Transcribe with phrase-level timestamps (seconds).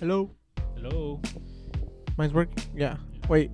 [0.00, 0.30] Hello.
[0.76, 1.20] Hello.
[2.16, 2.56] Mine's working.
[2.74, 2.96] Yeah.
[3.28, 3.50] Wait.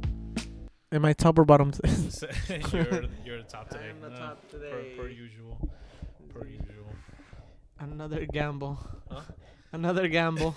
[0.92, 1.72] Am I top or bottom?
[1.72, 2.62] today?
[2.72, 3.90] You're you're the top today.
[3.90, 4.94] I'm the Uh, top Per, today.
[4.96, 5.70] per usual.
[6.32, 6.86] Per usual.
[7.80, 8.78] Another gamble.
[9.10, 9.20] Huh?
[9.72, 10.54] Another gamble.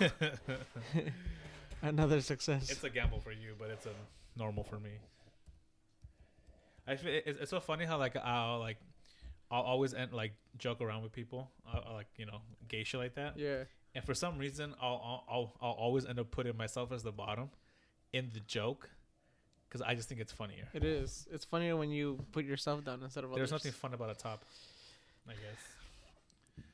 [1.82, 2.70] Another success.
[2.70, 3.94] it's a gamble for you, but it's a
[4.36, 4.90] normal for me.
[6.86, 8.76] I feel it's, it's so funny how like I'll like
[9.50, 13.00] I'll always end like joke around with people, uh, uh, like you know gay shit
[13.00, 13.64] like that, yeah.
[13.94, 17.12] And for some reason I'll I'll I'll, I'll always end up putting myself as the
[17.12, 17.50] bottom
[18.12, 18.90] in the joke
[19.68, 20.68] because I just think it's funnier.
[20.72, 21.26] It is.
[21.30, 23.64] It's funnier when you put yourself down instead of There's others.
[23.64, 24.44] nothing fun about a top,
[25.28, 26.64] I guess.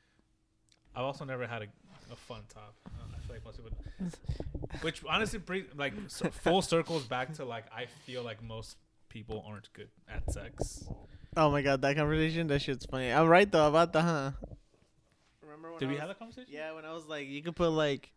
[0.95, 1.67] I've also never had a,
[2.11, 2.73] a fun top.
[2.87, 7.45] Uh, I feel like most people, which honestly, pretty, like so full circles back to
[7.45, 8.77] like I feel like most
[9.09, 10.85] people aren't good at sex.
[11.35, 13.11] Oh my god, that conversation, that shit's funny.
[13.11, 14.31] I'm right though about the huh.
[15.55, 16.49] Remember when Did I we was- have that conversation?
[16.51, 18.11] Yeah, when I was like, you could put like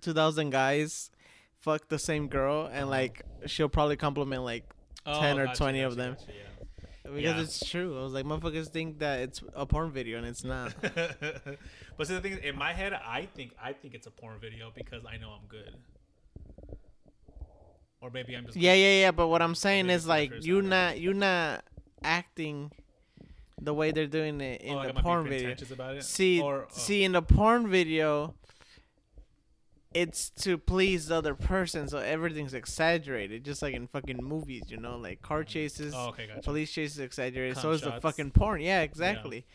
[0.00, 1.10] two thousand guys,
[1.58, 2.90] fuck the same girl, and uh-huh.
[2.90, 4.64] like she'll probably compliment like
[5.06, 6.16] 10 or 20 of them.
[7.04, 7.40] because Yeah.
[7.40, 7.98] it's true.
[7.98, 10.74] I was like, motherfuckers think that it's a porn video and it's not.
[10.80, 14.38] but see, the thing is, in my head, I think I think it's a porn
[14.40, 15.76] video because I know I'm good.
[18.00, 19.10] Or maybe I'm just yeah, yeah, yeah.
[19.10, 21.64] But what I'm saying is like, you not you not
[22.02, 22.70] acting
[23.64, 26.00] the way they're doing it in oh, the I'm not being porn video.
[26.00, 26.66] See, Or, oh.
[26.70, 28.34] see, in the porn video,
[29.94, 34.76] it's to please the other person, so everything's exaggerated, just like in fucking movies, you
[34.76, 36.42] know, like car chases, Oh, okay, gotcha.
[36.42, 37.56] police chases exaggerated.
[37.56, 38.60] Cunt so is the fucking porn.
[38.60, 39.46] Yeah, exactly.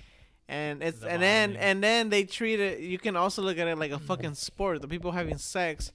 [0.48, 2.80] And it's The and then and then they treat it.
[2.80, 4.82] You can also look at it like a fucking sport.
[4.82, 5.92] The people having sex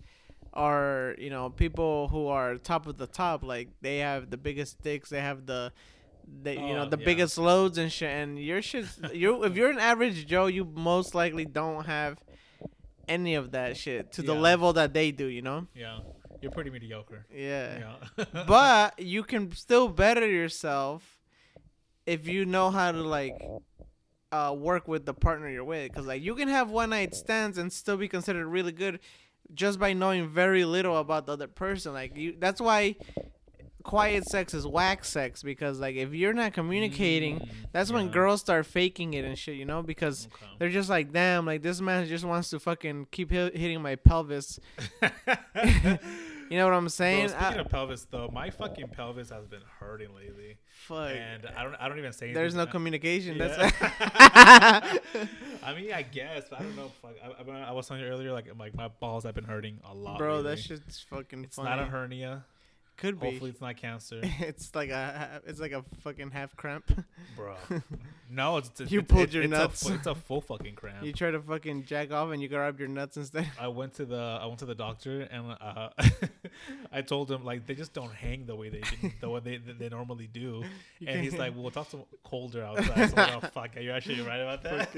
[0.52, 3.42] are you know people who are top of the top.
[3.42, 5.10] Like they have the biggest dicks.
[5.10, 5.72] They have the
[6.42, 7.04] they you know Oh, the yeah.
[7.04, 8.10] biggest loads and shit.
[8.10, 8.86] And your shit.
[9.12, 12.18] you if you're an average Joe, you most likely don't have
[13.08, 15.26] any of that shit to the level that they do.
[15.26, 15.66] You know.
[15.74, 15.98] Yeah,
[16.40, 17.26] you're pretty mediocre.
[17.34, 17.94] Yeah.
[18.18, 21.18] Yeah, but you can still better yourself
[22.06, 23.40] if you know how to like
[24.32, 27.56] uh, work with the partner you're with because like you can have one night stands
[27.56, 28.98] and still be considered really good
[29.54, 32.96] just by knowing very little about the other person like you that's why
[33.84, 38.40] quiet sex is whack sex because like if you're not communicating Mm, that's when girls
[38.40, 40.46] start faking it and shit you know because Okay.
[40.58, 43.94] they're just like damn like this man just wants to fucking keep hit- hitting my
[43.96, 44.58] pelvis
[46.50, 49.46] you know what i'm Bro, saying speaking I- of pelvis, though, my fucking pelvis has
[49.46, 52.26] been hurting lately, fuck and I don't, I don't even say.
[52.26, 52.34] Anything.
[52.42, 53.36] There's no I- communication.
[53.36, 53.48] Yeah.
[53.48, 54.90] That's
[55.62, 56.90] I mean, I guess, but I don't know.
[57.00, 59.80] Fuck, I, I, I was telling you earlier, like, like my balls have been hurting
[59.90, 60.18] a lot.
[60.18, 60.36] bro.
[60.36, 60.50] lately.
[60.50, 61.70] That shit's fucking It's funny.
[61.70, 62.44] not a hernia.
[62.96, 63.26] Could be.
[63.30, 66.90] Hopefully, it's not cancer, it's like a it's like a fucking half cramp.
[67.36, 67.54] bro.
[68.30, 69.88] No, it's, it's You it's- pulled it's- your it's nuts.
[69.88, 71.04] A, it's a full fucking cramp.
[71.04, 73.48] you try to fucking jack off and you grab your nuts instead.
[73.60, 75.90] I went to the I went to the doctor and uh,
[76.92, 78.80] I told him like they just don't hang the way they
[79.20, 80.64] the way they, they normally do,
[80.98, 84.22] You and he's like, "Well, it's also colder outside." So like, oh fuck, you're actually
[84.22, 84.94] right about that.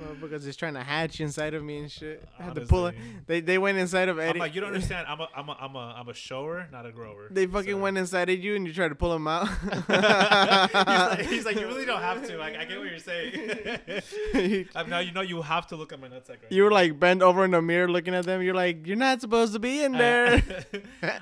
[0.00, 2.26] well, because it's trying to hatch inside of me and shit.
[2.38, 2.94] I had to pull it.
[3.26, 4.30] They they went inside of Eddie.
[4.30, 5.06] I'm like, you don't understand.
[5.08, 7.28] I'm a I'm a I'm a I'm a shower, not a grower.
[7.30, 9.48] They fucking So- went inside of you and you tried to pull them out.
[9.86, 12.36] he's, like, he's like, you really don't have to.
[12.36, 14.66] Like, I get what you're saying.
[14.74, 16.76] I'm now you know you have to look at my nutsack right you were now.
[16.76, 18.42] like bent over in the mirror looking at them.
[18.42, 20.42] You're like, you're not supposed to be in there.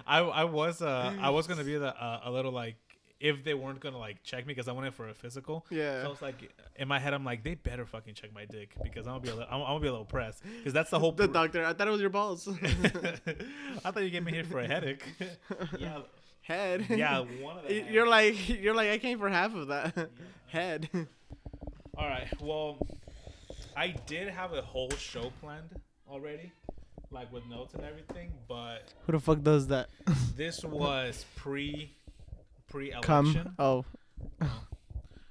[0.06, 2.76] I I was uh I was gonna be the, uh, a little like
[3.20, 5.64] if they weren't gonna like check me because I went in for a physical.
[5.70, 6.02] yeah.
[6.02, 8.74] So I was like, in my head, I'm like, they better fucking check my dick
[8.82, 10.90] because I'm gonna be a little, I'm, I'm gonna be a little pressed because that's
[10.90, 11.12] the whole.
[11.12, 11.64] the pr- doctor.
[11.64, 12.46] I thought it was your balls.
[13.84, 15.02] I thought you gave me here for a headache.
[15.78, 15.98] yeah,
[16.42, 16.86] Head.
[16.90, 17.84] yeah, one of the.
[17.90, 20.10] You're like you're like I came for half of that
[20.48, 20.88] head.
[21.96, 22.28] All right.
[22.42, 22.78] Well,
[23.76, 25.70] I did have a whole show planned
[26.08, 26.52] already,
[27.10, 29.88] like with notes and everything, but Who the fuck does that?
[30.36, 31.92] this was pre
[32.68, 33.02] pre-election.
[33.02, 33.54] Come.
[33.58, 33.84] Oh,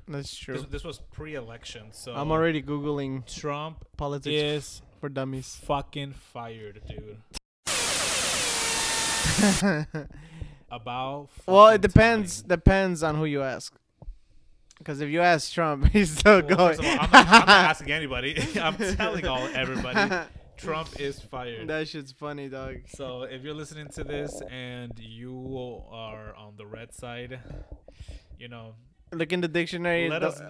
[0.07, 0.65] that's This, true.
[0.69, 5.55] this was pre-election, so I'm already googling Trump politics is for dummies.
[5.63, 7.17] fucking fired, dude.
[10.71, 12.41] About well, it fucking depends.
[12.41, 12.49] time.
[12.49, 13.73] Depends on who you ask.
[14.77, 16.77] Because if you ask Trump, he's still Well, going.
[16.77, 18.35] first of all, I'm, not, I'm not asking anybody.
[18.59, 20.27] I'm telling all everybody.
[20.57, 21.67] Trump is fired.
[21.67, 22.77] that shit's funny, dog.
[22.87, 27.39] So if you're listening to this and you are on the red side,
[28.39, 28.75] you know,
[29.11, 30.09] Look in the dictionary.
[30.09, 30.41] Let us-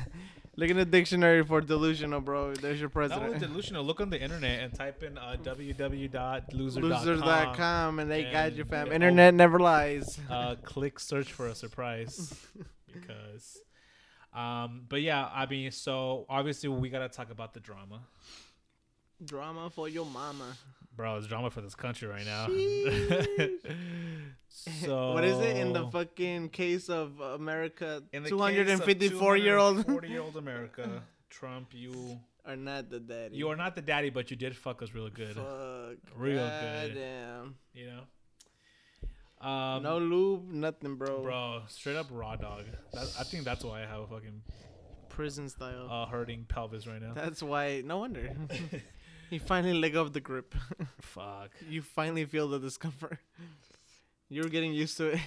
[0.56, 2.54] look in the dictionary for delusional, bro.
[2.54, 3.32] There's your president.
[3.32, 3.84] not delusional.
[3.84, 6.80] Look on the internet and type in uh, www.loser.com.
[6.80, 8.92] Losers.com and they got and you, fam.
[8.92, 10.18] Internet never lies.
[10.30, 12.34] Uh, click search for a surprise
[12.92, 13.58] because.
[14.32, 18.00] Um, but yeah, I mean, so obviously we gotta talk about the drama.
[19.24, 20.56] Drama for your mama.
[20.96, 22.46] Bro, it's drama for this country right now.
[24.48, 28.02] So what is it in the fucking case of America?
[28.12, 31.70] in the Two case hundred and of fifty-four year old 240 year old America, Trump,
[31.72, 33.36] you are not the daddy.
[33.36, 35.34] you are not the daddy, but you did fuck us real good.
[35.34, 35.96] Fuck.
[36.16, 36.94] Real good.
[36.94, 37.56] Damn.
[37.74, 39.46] You know.
[39.48, 41.20] Um, no lube, nothing, bro.
[41.22, 42.64] bro, straight up raw dog.
[42.92, 44.40] That, I think that's why I have a fucking
[45.08, 45.88] Prison style.
[45.90, 47.12] uh, hurting pelvis right now.
[47.12, 47.82] That's why.
[47.84, 48.30] No wonder.
[49.34, 50.54] you finally let go of the grip.
[51.00, 51.50] Fuck.
[51.68, 53.18] you finally feel the discomfort.
[54.28, 55.20] You're getting used to it.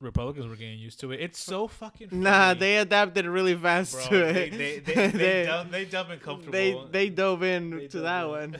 [0.00, 1.20] Republicans were getting used to it.
[1.20, 2.08] It's so fucking.
[2.12, 4.50] Nah, they adapted really fast Bro, to they, it.
[4.58, 6.52] they, they, they, dumb, they dumb and comfortable.
[6.52, 8.28] they they dove in They to dove that in.
[8.52, 8.56] one.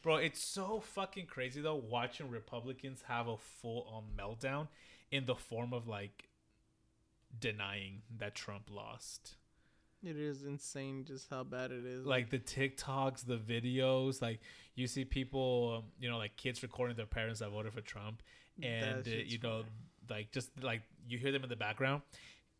[0.00, 4.68] Bro, it's so fucking crazy though watching Republicans have a full on meltdown
[5.10, 6.28] in the form of like
[7.38, 9.34] denying that Trump lost.
[10.04, 12.06] It is insane just how bad it is.
[12.06, 14.40] Like the TikToks, the videos, like
[14.76, 18.22] you see people, um, you know, like kids recording their parents that voted for Trump,
[18.62, 19.64] and uh, you know, funny.
[20.08, 22.02] like just like you hear them in the background,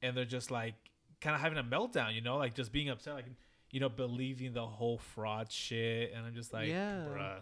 [0.03, 0.75] and they're just like
[1.21, 3.27] kind of having a meltdown, you know, like just being upset, like
[3.71, 7.05] you know, believing the whole fraud shit, and I'm just like, Yeah.
[7.09, 7.41] bruh.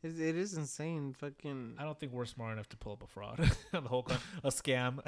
[0.00, 1.12] It is insane.
[1.18, 3.38] Fucking I don't think we're smart enough to pull up a fraud,
[3.72, 5.00] the whole con- a scam.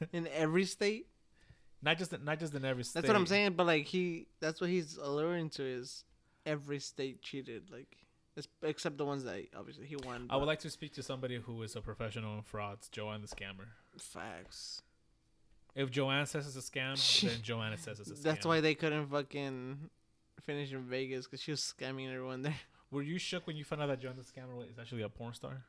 [0.12, 1.06] in every state.
[1.82, 3.00] Not just not just in every state.
[3.00, 3.52] That's what I'm saying.
[3.52, 6.04] But like he, that's what he's alluring to is
[6.46, 7.70] every state cheated.
[7.70, 7.96] Like
[8.62, 10.26] except the ones that obviously he won.
[10.30, 13.28] I would like to speak to somebody who is a professional in frauds, Joanne the
[13.28, 13.66] scammer.
[13.98, 14.82] facts.
[15.74, 18.22] If Joanne says it's a scam, then Joanne says it's a scam.
[18.22, 19.78] That's why they couldn't fucking
[20.44, 22.56] finish in Vegas because she was scamming everyone there.
[22.90, 25.34] Were you shook when you found out that Joanne the scammer is actually a porn
[25.34, 25.62] star?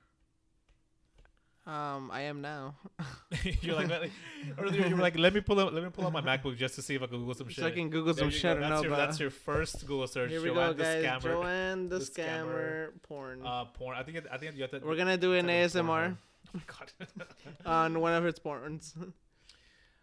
[1.70, 2.74] Um, I am now.
[3.62, 4.12] You're like, like-
[4.58, 6.74] earlier you were like, let me pull up, let me pull up my MacBook just
[6.76, 7.60] to see if I can Google some shit.
[7.62, 8.62] So I can Google There some shit go.
[8.62, 9.06] Know That's your, about.
[9.08, 10.32] that's your first Google search.
[10.32, 11.02] Here we Joanne go, guys.
[11.04, 11.22] the scammer.
[11.22, 12.46] Joanne the, the scammer.
[12.48, 13.46] scammer, porn.
[13.46, 13.96] Uh, porn.
[13.98, 14.80] I think it, I think you have to.
[14.84, 16.16] We're gonna do an ASMR
[16.56, 16.62] Pornhub.
[17.06, 17.28] God.
[17.68, 18.96] on one of its porns.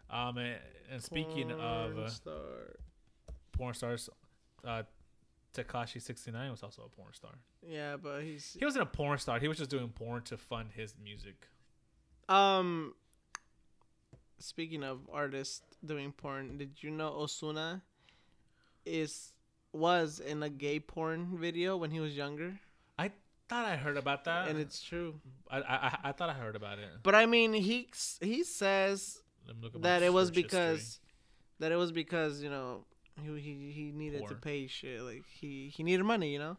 [0.09, 0.55] um, and,
[0.89, 2.33] and speaking of Porn uh, star.
[3.51, 4.09] porn stars,
[4.65, 4.83] uh,
[5.53, 7.31] Tekashi sixty nine was also a porn star.
[7.67, 9.37] yeah, but he's He wasn't a porn star.
[9.39, 11.47] He was just doing porn to fund his music.
[12.29, 12.93] Um.
[14.39, 17.81] Speaking of artists doing porn, did you know Ozuna
[18.85, 19.33] is
[19.73, 22.59] was in a gay porn video when he was younger,
[22.99, 23.11] I
[23.49, 24.49] Thought I heard about that.
[24.49, 25.19] and it's true.
[25.49, 26.89] I, I I- thought I heard about it.
[27.01, 27.87] But I mean, he
[28.21, 30.43] he says Let me look at my that it was search history.
[30.43, 30.99] because
[31.59, 32.85] that it was because you know
[33.23, 36.57] he he, he needed to pay shit like he he needed money you know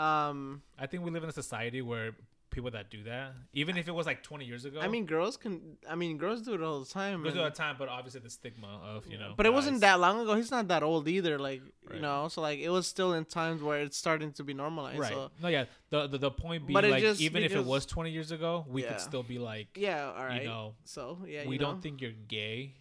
[0.00, 2.12] um I think we live in a society where
[2.50, 4.78] people that do that, even if it was like 20 years ago.
[4.80, 7.46] i mean girls can i mean girls do it all the time Goes and- to
[7.46, 9.34] a time, but obviously the stigma of you know.
[9.36, 11.96] but it wasn't that long ago he's not that old either like Right.
[11.96, 14.98] you know so like it was still in times where it's starting to be normalized
[15.00, 15.12] right.
[15.12, 15.64] so no, yeah.
[15.90, 18.64] The, the the point being But like just even if it was 20 years ago,
[18.68, 18.90] we Yeah.
[18.92, 22.00] could still be like, yeah all right you know, so yeah we you don't think
[22.00, 22.74] you're gay,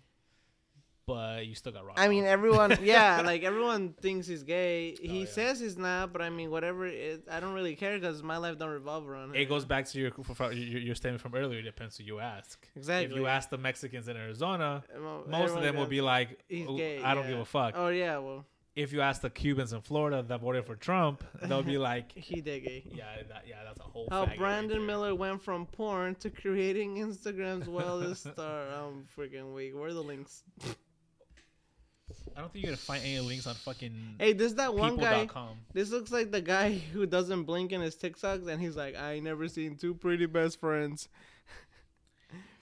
[1.10, 1.96] but you still got rock.
[2.00, 4.96] I mean, everyone, yeah, like everyone thinks he's gay.
[4.98, 5.26] Oh, he Oh, yeah.
[5.38, 6.86] says he's not, but I mean, whatever.
[6.86, 9.36] It, I don't really care because my life don't revolve around.
[9.36, 9.50] it him.
[9.50, 10.12] goes back to your
[10.54, 11.60] your, your statement from earlier.
[11.60, 12.66] It depends who you ask.
[12.76, 13.06] exactly.
[13.12, 16.68] If you ask the Mexicans in Arizona, Mo- most of them will be like, he's
[16.70, 17.02] "Oh, gay.
[17.04, 17.32] "I don't yeah.
[17.32, 18.46] give a fuck." Oh yeah, well,
[18.76, 22.40] If you ask the Cubans in Florida that voted for Trump, they'll be like, he
[22.40, 22.84] did gay.
[23.02, 24.86] "Yeah, that, yeah, that's a whole." How faggot right Brandon.
[24.86, 28.68] Miller went from porn to creating Instagram's wellest star.
[28.70, 29.74] I'm freaking weak.
[29.76, 30.44] Where are the links?
[32.36, 34.96] I don't think you're gonna find any links on fucking Hey, this is that one
[34.98, 35.22] guy.
[35.22, 35.58] people.com.
[35.74, 39.14] This looks like the guy who doesn't blink in his TikToks, and he's like, "I
[39.14, 41.10] ain't never seen two pretty best friends."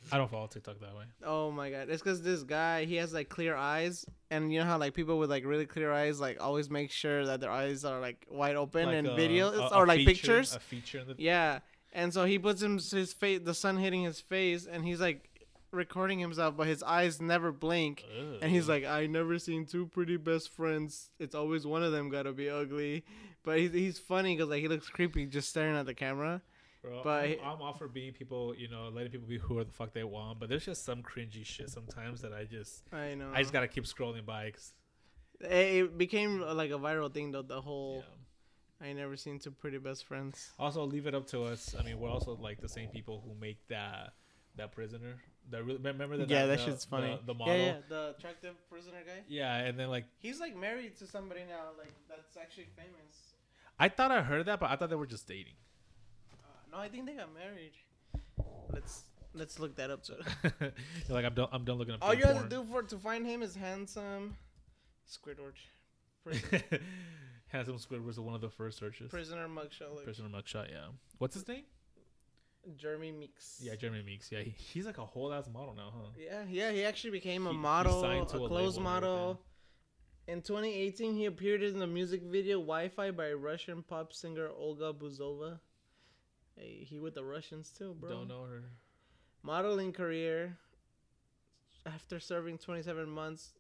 [0.10, 1.04] I don't follow TikTok that way.
[1.26, 4.66] Oh my god, it's because this guy he has like clear eyes, and you know
[4.66, 7.84] how like people with like really clear eyes like always make sure that their eyes
[7.84, 10.56] are like wide open Like in a- videos a- a or like feature- pictures.
[10.56, 11.60] A feature Yeah,
[11.92, 15.30] and so he puts him his face, the sun hitting his face, and he's like
[15.78, 18.04] recording himself, but his eyes never blink.
[18.42, 21.10] And he's like, I never seen two pretty best friends.
[21.20, 23.06] It's always one of them gotta be ugly.
[23.44, 26.42] But he's, he's funny because like he looks creepy just staring at the camera.
[26.84, 29.72] Bro, but I'm, I'm all for being people, you know, letting people be who the
[29.72, 30.40] fuck they want.
[30.40, 33.32] But there's just some cringy shit sometimes that I just, I know.
[33.34, 34.52] I just gotta keep scrolling by.
[34.52, 34.74] 'cause,
[35.40, 37.42] It, it became uh, like a viral thing though.
[37.42, 37.62] The yeah.
[37.62, 38.04] whole
[38.80, 40.52] I never seen two pretty best friends.
[40.60, 41.74] Also, leave it up to us.
[41.80, 44.14] I mean, we're also like the same people who make that
[44.56, 45.16] that prisoner.
[45.50, 46.30] That re- remember that?
[46.30, 47.18] yeah, that the, shit's funny.
[47.22, 47.56] The, the model.
[47.56, 49.24] Yeah, Yeah, yeah, the attractive prisoner guy.
[49.28, 51.72] Yeah, and then like He's like married to somebody now.
[51.78, 53.34] Like that's actually famous.
[53.80, 55.54] I thought I heard that, but I thought they were just dating.
[56.34, 56.38] Uh,
[56.72, 57.74] no, I think they got married.
[58.74, 60.06] Let's let's look that up.
[60.06, 60.16] So
[60.60, 60.72] You're
[61.10, 61.48] like I'm done.
[61.52, 62.04] I'm done looking up.
[62.04, 64.36] all gay you have to do for to find him is handsome
[65.10, 65.56] Squidward.
[66.24, 66.62] Prison,
[67.48, 69.10] Handsome Squidward was one of the first searches.
[69.10, 69.96] prisoner mugshot.
[69.96, 70.70] Like, Prisoner mugshot.
[70.70, 70.88] Yeah.
[71.18, 71.64] What's his name?
[72.76, 73.60] Jeremy Meeks.
[73.64, 74.32] Yeah, Jeremy Meeks.
[74.32, 76.10] Yeah, he, he's like a whole ass model now, huh?
[76.18, 79.40] Yeah, yeah, he actually became a He- he model, to a a clothes model.
[80.28, 85.60] In 2018, he appeared in the music video "Wi-Fi" by Russian pop singer Olga Buzova.
[86.58, 88.10] Hey, he with the Russians too, bro.
[88.10, 88.64] Don't know her.
[89.44, 90.58] Modeling career.
[91.86, 93.54] After serving 27 months,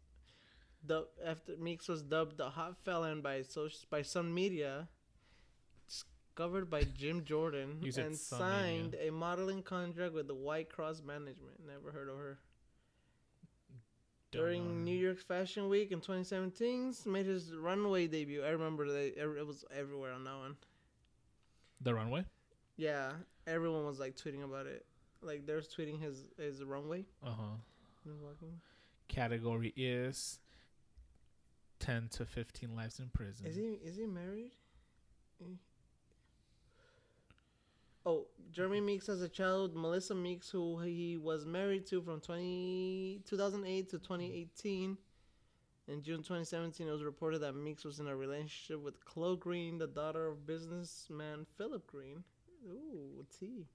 [0.85, 4.89] the after Meeks was dubbed the hot felon by social by Sun Media,
[6.37, 11.57] discovered by Jim Jordan, and signed a modeling contract with the White Cross Management.
[11.65, 12.37] Never heard of her.
[14.31, 14.53] Don't know her.
[14.53, 18.43] During New York Fashion Week in 2017, made his runway debut.
[18.43, 20.55] I remember that it was everywhere on that one.
[21.81, 22.25] The runway.
[22.75, 23.13] Yeah,
[23.47, 24.85] everyone was like tweeting about it.
[25.23, 27.05] Like they was tweeting his his runway.
[27.25, 27.55] Uh huh.
[28.05, 28.61] was walking.
[29.07, 30.37] Category is
[31.79, 33.47] ten to fifteen lives in prison.
[33.47, 34.51] Is he is he married?
[38.07, 43.19] Oh, Jeremy Meeks has a child, Melissa Meeks, who he was married to from 20,
[43.25, 44.97] 2008 to 2018.
[45.89, 49.77] In June 2017, it was reported that Meeks was in a relationship with Chloe Green,
[49.77, 52.23] the daughter of businessman Philip Green.
[52.65, 53.65] Ooh, tea.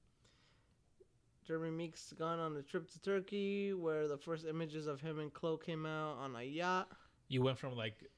[1.46, 5.30] Jeremy Meeks gone on a trip to Turkey, where the first images of him and
[5.34, 6.88] Chloe came out on a yacht.
[7.28, 8.08] You went from like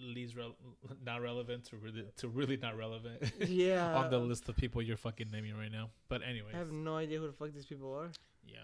[0.00, 0.56] least rel-
[1.04, 3.94] not relevant to really to really not relevant Yeah.
[4.00, 5.90] on the list of people you're fucking naming right now.
[6.08, 8.10] But anyway, I have no idea who the fuck these people are.
[8.46, 8.58] yeah.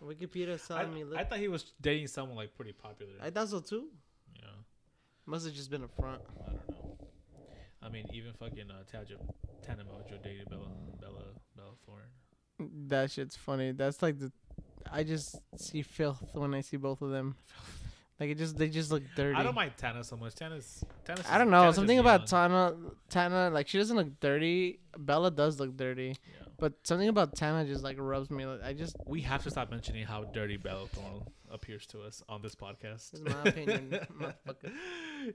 [0.00, 1.04] Well, Wikipedia is I, telling me.
[1.04, 3.12] Look, I thought he was dating someone like pretty popular.
[3.22, 3.88] I thought so too.
[4.36, 4.42] yeah,
[5.26, 6.20] Must have just been a front.
[6.46, 6.98] I don't know.
[7.82, 9.16] I mean, even fucking uh, Taja
[9.62, 10.68] Tana Mongeau dated Bella
[11.00, 11.24] Bella
[11.56, 12.68] Bella Thorne.
[12.88, 13.72] That shit's funny.
[13.72, 14.30] That's like the.
[14.92, 17.36] I just see filth when I see both of them.
[18.20, 19.36] Like it just they just look dirty.
[19.36, 20.34] I don't mind Tana so much.
[20.36, 21.26] Tana's Tana's.
[21.28, 21.62] I don't know.
[21.62, 22.26] Tana's Something about.
[22.28, 22.74] Tana.
[23.10, 24.80] Tana, like she doesn't look dirty.
[24.96, 26.46] Bella does look dirty, Yeah.
[26.58, 28.46] but something about Tana just like rubs me.
[28.46, 28.94] Like, I just.
[29.06, 33.10] We have to stop mentioning how dirty Bella Thorne appears to us on this podcast.
[33.10, 33.98] This my opinion.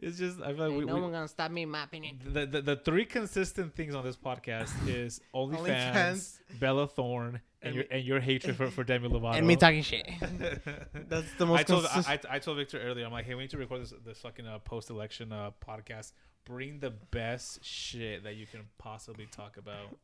[0.01, 1.63] It's just I feel like we, no we- one gonna stop me.
[1.63, 2.19] in My opinion.
[2.25, 6.39] the, the the three consistent things on this podcast is OnlyFans, OnlyFans.
[6.59, 9.37] Bella Thorne, and, And your and your hatred for, for Demi Lovato.
[9.37, 10.07] And me talking shit.
[11.09, 11.59] That's the most.
[11.59, 13.05] I told consist- I, I, I told Victor earlier.
[13.05, 16.13] I'm like, hey, we need to record this this fucking uh, post election uh, podcast.
[16.45, 19.97] Bring the best shit that you can possibly talk about.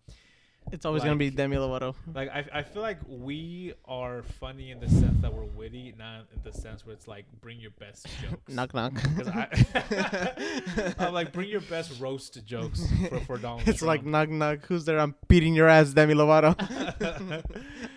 [0.71, 1.95] It's always gonna be Demi Lovato.
[2.13, 6.25] Like I, I feel like we are funny in the sense that we're witty, not
[6.33, 8.53] in the sense where it's like bring your best jokes.
[8.53, 8.93] Knock knock.
[9.27, 13.87] I, I'm like bring your best roast jokes for, for Donald It's Trump.
[13.87, 14.65] like knock knock.
[14.65, 14.99] Who's there?
[14.99, 16.55] I'm beating your ass, Demi Lovato.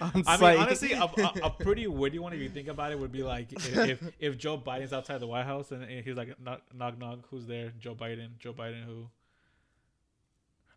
[0.00, 3.12] I mean, honestly, a, a, a pretty witty one if you think about it would
[3.12, 6.38] be like if if, if Joe Biden's outside the White House and, and he's like
[6.40, 7.72] knock knock knock, who's there?
[7.78, 8.38] Joe Biden.
[8.38, 9.06] Joe Biden who?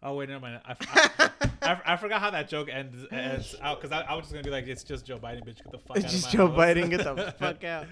[0.03, 0.61] Oh wait, never mind.
[0.65, 1.29] I, I,
[1.61, 4.43] I, I forgot how that joke ends ends out because I, I was just gonna
[4.43, 5.57] be like, it's just Joe Biden, bitch.
[5.57, 6.75] Get the fuck it's out just of Joe my house.
[6.75, 6.89] Biden.
[6.89, 7.85] Get the fuck out.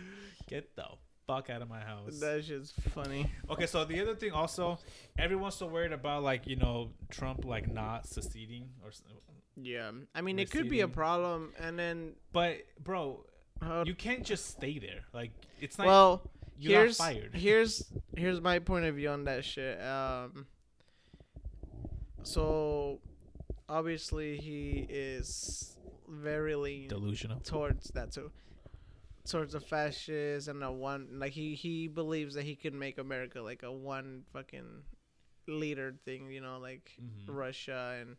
[0.48, 0.86] Get the
[1.28, 2.20] fuck out of my house.
[2.20, 3.32] That shit's funny.
[3.51, 4.80] Okay, so the other thing also,
[5.20, 8.89] everyone's so worried about like you know Trump like not seceding or,
[9.56, 13.24] Yeah, I mean it could be a problem, and then but bro,
[13.86, 15.01] you can't just stay there.
[15.13, 15.86] Like it's not.
[15.86, 16.22] well,
[16.58, 17.36] you here's fired.
[17.36, 17.84] here's
[18.18, 19.80] here's my point of view on that shit.
[19.82, 20.48] Um,
[22.24, 23.00] so
[23.68, 27.40] obviously he is very lean delusional.
[27.42, 28.32] towards that too,
[29.28, 33.42] towards the fascists and a one like he he believes that he could make America
[33.42, 34.84] like a one fucking
[35.48, 37.28] leader thing, you know, like Mhm.
[37.36, 38.18] Russia and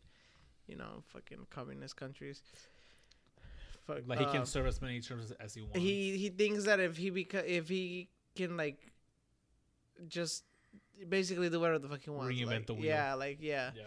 [0.67, 2.43] you know fucking communist countries.
[3.87, 5.79] Fuck, Like he uh, can serve as many terms as he wants.
[5.79, 8.79] he he thinks that if he beca- if he can like
[10.07, 10.45] just
[11.09, 12.85] basically do whatever the fuck he wants Reinvent like, the wheel.
[12.85, 13.83] yeah like yeah yeah.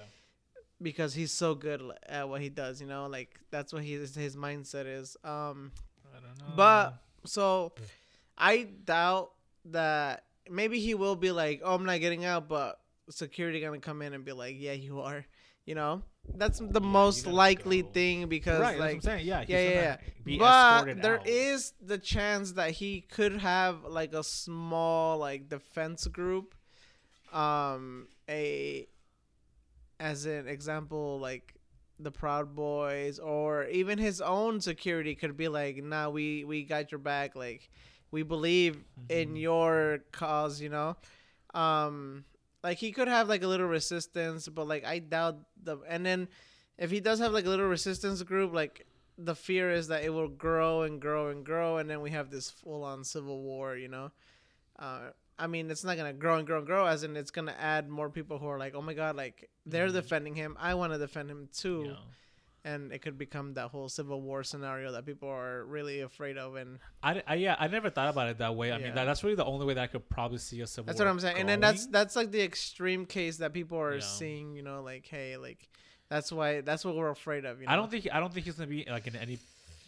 [0.82, 4.36] because he's so good at what he does you know like that's what his his
[4.36, 5.72] mindset is um
[6.12, 6.56] I don't know.
[6.56, 7.74] but so
[8.38, 9.32] i doubt
[9.66, 12.80] that maybe he will be like oh i'm not getting out but
[13.10, 15.26] security gonna come in and be like yeah you are
[15.66, 16.02] you know
[16.36, 17.90] that's the you most likely go.
[17.90, 19.28] thing because right, like that's what I'm saying.
[19.28, 19.98] Yeah, yeah, yeah, yeah.
[20.24, 21.28] Be but there out.
[21.28, 26.56] is the chance that he could have like a small like defense group
[27.34, 28.88] um a
[30.00, 31.54] as an example like
[32.00, 36.92] the proud boys or even his own security could be like nah we we got
[36.92, 37.36] your back.
[37.36, 37.70] Like
[38.12, 39.42] we believe in Mhm.
[39.42, 40.96] your cause you know?
[41.54, 42.26] Um
[42.64, 46.28] like he could have like a little resistance but like i doubt the and then
[46.78, 48.86] if he does have like a little resistance group like
[49.18, 52.32] the fear is that it will grow and grow and grow and then we have
[52.32, 54.12] this full-on civil war you know?
[54.80, 55.10] Uh
[55.40, 56.86] I mean, it's not gonna grow and grow and grow.
[56.86, 59.88] As in, it's gonna add more people who are like, oh my god, like they're
[59.90, 59.94] Mhm.
[59.94, 60.56] defending him.
[60.60, 62.72] I want to defend him too, Yeah.
[62.72, 66.56] and it could become that whole civil war scenario that people are really afraid of.
[66.56, 68.72] And I, I yeah I never thought about it that way.
[68.72, 68.86] I Yeah.
[68.86, 70.86] mean that, that's really the only way that I could probably see a civil.
[70.88, 71.38] that's what I'm saying.
[71.38, 74.02] And then that's that's like the extreme case that people are Yeah.
[74.02, 74.56] seeing.
[74.56, 75.68] You know, like hey, like
[76.10, 77.60] that's why that's what we're afraid of.
[77.60, 77.74] You know?
[77.74, 79.40] I don't think I don't think he's gonna be like in any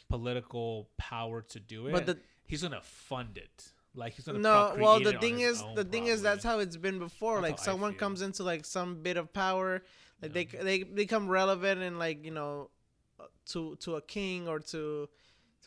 [0.09, 1.91] political power to do it.
[1.91, 3.71] But the he's gonna fund it.
[3.95, 6.99] Like he's gonna no, well, the thing is, the thing is, that's how it's been
[6.99, 7.41] before.
[7.41, 9.83] That's like someone comes into like some bit of power,
[10.21, 10.63] like Yeah.
[10.63, 12.69] they they become relevant and like you know,
[13.47, 15.07] to to a king or to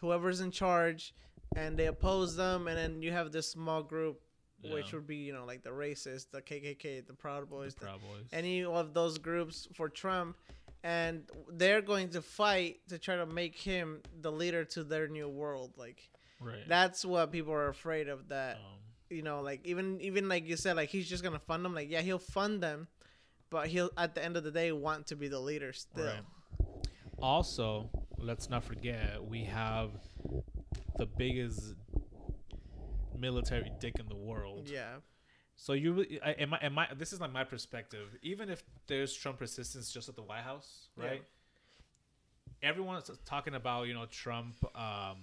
[0.01, 1.15] whoever's in charge,
[1.57, 4.21] and they oppose them, and then you have this small group,
[4.63, 7.87] which would be you know like the racists, the KKK, the Proud Boys, the the-
[7.87, 8.27] Proud Boys.
[8.33, 10.37] any of those groups for Trump,
[10.85, 15.29] and they're going to fight to try to make him the leader to their new
[15.29, 15.73] world.
[15.77, 16.67] Like right.
[16.69, 18.29] that's what people are afraid of.
[18.29, 18.63] That um,
[19.11, 21.75] you know, like even even like you said, like he's just gonna fund them.
[21.75, 22.89] Like yeah, he'll fund them,
[23.51, 26.07] but he'll at the end of the day want to be the leader still.
[26.07, 26.23] Right.
[27.21, 29.91] Also, let's not forget we have
[30.99, 31.75] the biggest
[33.19, 34.69] military dick in the world.
[34.69, 34.97] Yeah,
[35.57, 38.17] So you, I, in my, in my, this is like my perspective.
[38.23, 41.07] Even if there's Trump resistance just at the White House, Yeah.
[41.07, 41.23] right?
[42.63, 45.19] Everyone's talking about you know Trump um,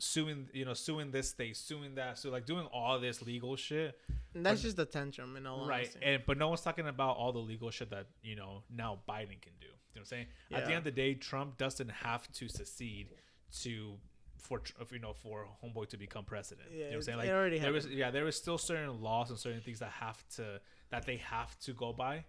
[0.00, 3.98] suing, you know, suing this state, suing that, so like doing all this legal shit,
[4.34, 5.82] and that's just the tantrum in all right?
[5.82, 6.00] honesty.
[6.02, 9.40] And but no one's talking about all the legal shit that you know now Biden
[9.40, 9.66] can do.
[9.66, 10.26] You know what I'm saying?
[10.52, 13.08] At the end of the day, Trump doesn't have to secede
[13.62, 13.94] to
[14.38, 16.68] for you know for homeboy to become president.
[16.72, 17.18] you know what I'm saying?
[17.18, 17.98] Like already there was happened.
[17.98, 20.60] yeah there is still certain laws and certain things that have to
[20.90, 22.24] that they have to go by.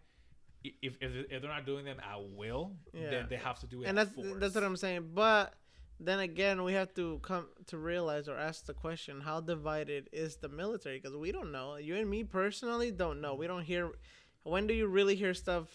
[0.64, 3.10] If, if, if they're not doing them at will, Yeah.
[3.10, 3.88] then they have to do it.
[3.88, 4.28] and that's force.
[4.38, 5.10] that's what I'm saying.
[5.16, 5.54] But
[6.04, 10.38] then again, we have to come to realize or ask the question: How divided is
[10.38, 11.00] the military?
[11.00, 11.76] Because we don't know.
[11.76, 13.36] You and me personally don't know.
[13.36, 13.92] We don't hear.
[14.44, 15.68] When do you really hear stuff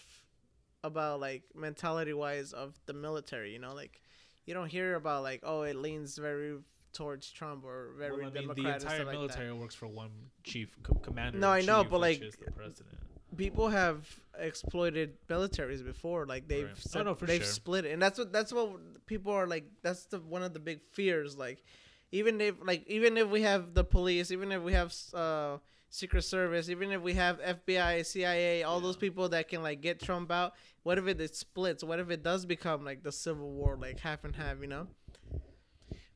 [0.83, 3.53] about like mentality wise of the military?
[3.53, 4.01] You know, like
[4.45, 6.57] you don't hear about like oh it leans very
[6.93, 9.11] towards Trump or very Well, I mean, the entire like that.
[9.11, 10.11] military works for one
[10.43, 11.37] chief co- commander.
[11.37, 12.97] No, I know, but, like, the president.
[13.35, 14.07] People have
[14.39, 16.95] exploited militaries before like they've Right.
[16.95, 17.51] Oh, no, they've sure.
[17.51, 20.59] split it and that's what that's what people are like that's the one of the
[20.59, 21.63] big fears like
[22.11, 25.57] even if like even if we have the police even if we have uh
[25.89, 30.01] secret service even if we have fbi cia all those people that can like get
[30.01, 33.51] trump out what if it, it splits what if it does become like the civil
[33.51, 34.87] war like half and half you know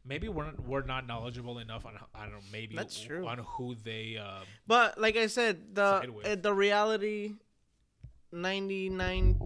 [0.03, 3.27] Maybe we're not, we're not knowledgeable enough on I don't know maybe That's true.
[3.27, 7.33] on who they um, But like I said, the uh, the reality,
[8.31, 9.39] ninety nine,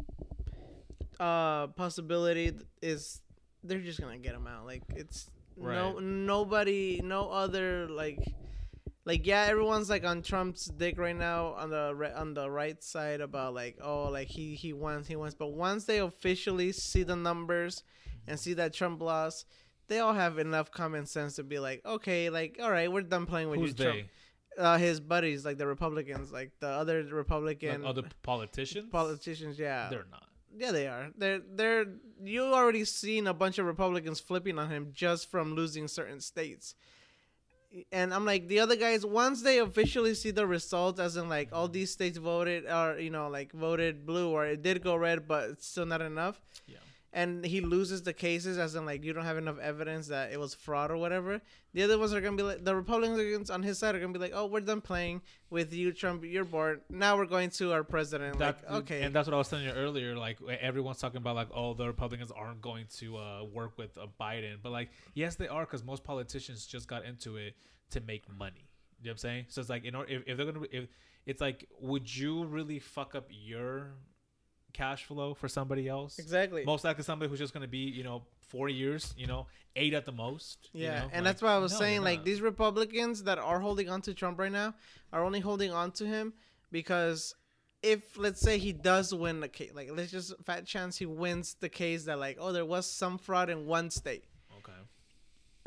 [1.19, 3.21] uh, possibility is
[3.63, 4.65] they're just gonna get him out.
[4.65, 8.19] Like it's no nobody, no other like,
[9.05, 13.19] like yeah, everyone's like on Trump's dick right now on the on the right side
[13.19, 17.15] about like oh like he he wants he wants, but once they officially see the
[17.15, 17.83] numbers
[18.27, 19.45] and see that Trump lost.
[19.87, 23.25] They all have enough common sense to be like, okay, like, all right, we're done
[23.25, 24.09] playing with who's you, Trump they
[24.57, 29.59] uh, his buddies, like the Republicans, like the other Republican like other politicians politicians.
[29.59, 31.09] Yeah, they're not yeah, they are.
[31.17, 31.85] They're they're.
[32.23, 36.75] You already seen a bunch of Republicans flipping on him just from losing certain states.
[37.91, 39.05] And I'm like the other guys.
[39.05, 43.09] Once they officially see the results, as in like all these states voted, or you
[43.09, 46.77] know, like voted blue, or it did go red, but it's still not enough yeah
[47.15, 50.39] and he loses the cases as in like you don't have enough evidence that it
[50.39, 51.41] was fraud or whatever
[51.73, 54.19] the other ones are gonna be like the republicans on his side are gonna be
[54.19, 56.81] like oh we're done playing with you trump you're bored.
[56.89, 58.39] Now we're going to our president.
[58.39, 59.01] That like okay.
[59.03, 61.87] and that's what I was telling you earlier like everyone's talking about like oh the
[61.87, 65.83] Republicans aren't going to uh, work with uh, Biden but like yes they are because
[65.83, 67.55] most politicians just got into it
[67.91, 68.67] to make money
[69.01, 69.45] you know what I'm saying?
[69.49, 70.87] So it's like in order if, if they're gonna if
[71.25, 73.91] it's like would you really fuck up your
[74.75, 78.03] cash flow for somebody else exactly most likely somebody who's just going to be you
[78.03, 81.09] know four years you know eight at the most you yeah know?
[81.13, 84.01] and Like, that's why i was no, saying like these republicans that are holding on
[84.01, 84.73] to trump right now
[85.13, 86.33] are only holding on to him
[86.71, 87.35] because
[87.81, 91.55] if let's say he does win the case like let's just fat chance he wins
[91.59, 94.25] the case that like oh there was some fraud in one state
[94.59, 94.79] okay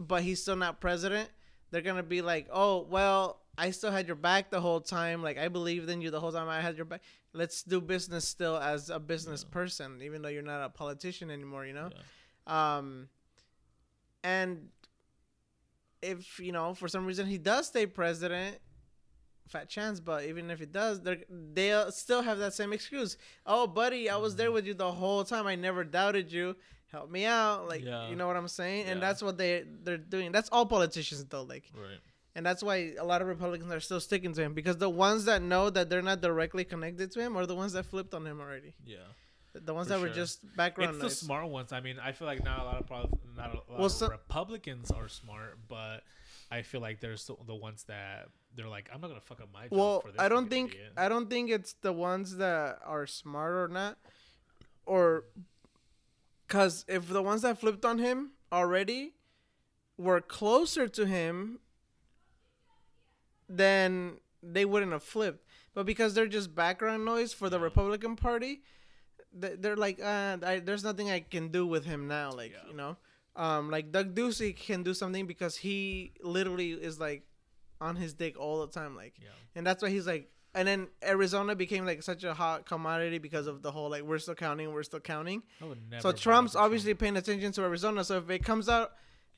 [0.00, 1.28] but he's still not president,
[1.70, 5.22] they're gonna be like, "Oh, well, I still had your back the whole time.
[5.22, 6.48] Like I believed in you the whole time.
[6.48, 7.02] I had your back.
[7.34, 9.52] Let's do business still as a business Yeah.
[9.52, 11.66] person, even though you're not a politician anymore.
[11.66, 12.76] You know." yeah.
[12.78, 13.08] Um,
[14.24, 14.68] and
[16.02, 18.58] if you know for some reason he does stay president,
[19.48, 20.00] fat chance.
[20.00, 23.16] But even if he does, they they'll still have that same excuse.
[23.46, 25.46] Oh, buddy, I was there with you the whole time.
[25.46, 26.56] I never doubted you.
[26.90, 28.08] Help me out, like Yeah.
[28.08, 28.86] you know what I'm saying.
[28.86, 30.32] And that's what they they're doing.
[30.32, 31.42] That's all politicians though.
[31.42, 32.00] Like, right
[32.38, 35.24] and that's why a lot of Republicans are still sticking to him because the ones
[35.24, 38.24] that know that they're not directly connected to him are the ones that flipped on
[38.24, 38.74] him already.
[38.86, 38.98] Yeah.
[39.54, 41.72] The- ones that were just background It's the smart ones.
[41.72, 44.08] I mean, I feel like not a lot of not a lot Well, of so-
[44.08, 46.04] Republicans are smart, but
[46.48, 49.64] I feel like there's the, ones that they're like, I'm not gonna fuck up my
[49.64, 52.78] job well, for this I don't think idiot." I don't think it's the ones that
[52.84, 53.98] are smart or not,
[54.86, 55.24] or
[56.46, 59.14] because if the ones that flipped on him already
[59.96, 61.58] were closer to him,
[63.48, 65.44] then they wouldn't have flipped.
[65.74, 67.58] But because they're just background noise for the.
[67.60, 68.62] Republican Party,
[69.32, 72.32] they're like, uh, I, there's nothing I can do with him now.
[72.32, 72.68] Like Yeah.
[72.70, 72.96] you know,
[73.36, 77.22] um, like Doug Ducey can do something because he literally is like
[77.80, 78.96] on his dick all the time.
[78.96, 82.64] Like yeah, and that's why he's like and then arizona became like such a hot
[82.64, 86.00] commodity because of the whole like we're still counting we're still counting I would never.
[86.00, 88.92] so trump's obviously paying attention to arizona so if it comes out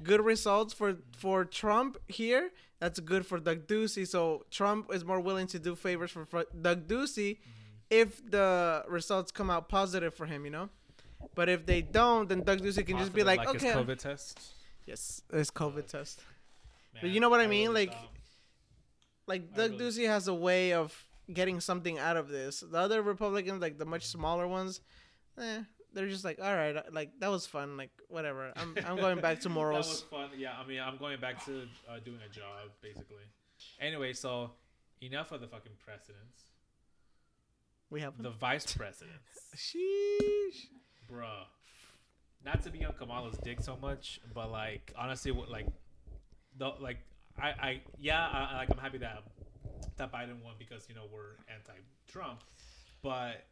[0.05, 5.21] good results for for trump here that's good for doug ducey so trump is more
[5.21, 8.03] willing to do favors for, for doug ducey Mm-hmm.
[8.03, 10.69] if the results come out positive for him you know
[11.35, 14.39] but if they don't then doug ducey can just be like, his okay COVID test.
[14.87, 16.21] yes it's covid test
[17.01, 17.69] But you know what I I mean?
[17.71, 18.17] really Like, thought-
[19.33, 20.89] like Doug really- Ducey has a way of
[21.33, 22.61] getting something out of this.
[22.73, 24.81] The other Republicans, like the much smaller ones,
[25.39, 25.61] eh,
[25.95, 28.53] they're just like, all right, like that was fun, like whatever.
[28.57, 30.31] I'm I'm going back to That was fun.
[30.37, 33.25] Yeah, I mean, I'm going back to uh, doing a job basically.
[33.81, 34.53] Anyway, so
[35.03, 36.45] enough of the fucking presidents.
[37.91, 40.67] We have The vice presidents, sheesh.
[41.11, 41.45] bruh.
[42.45, 45.67] Not to be on Kamala's dick so much, but like honestly, what like
[46.57, 46.99] the like
[47.39, 49.23] I I yeah I- like I'm happy that
[49.97, 52.41] that Biden won because you know we're anti-Trump,
[53.03, 53.43] but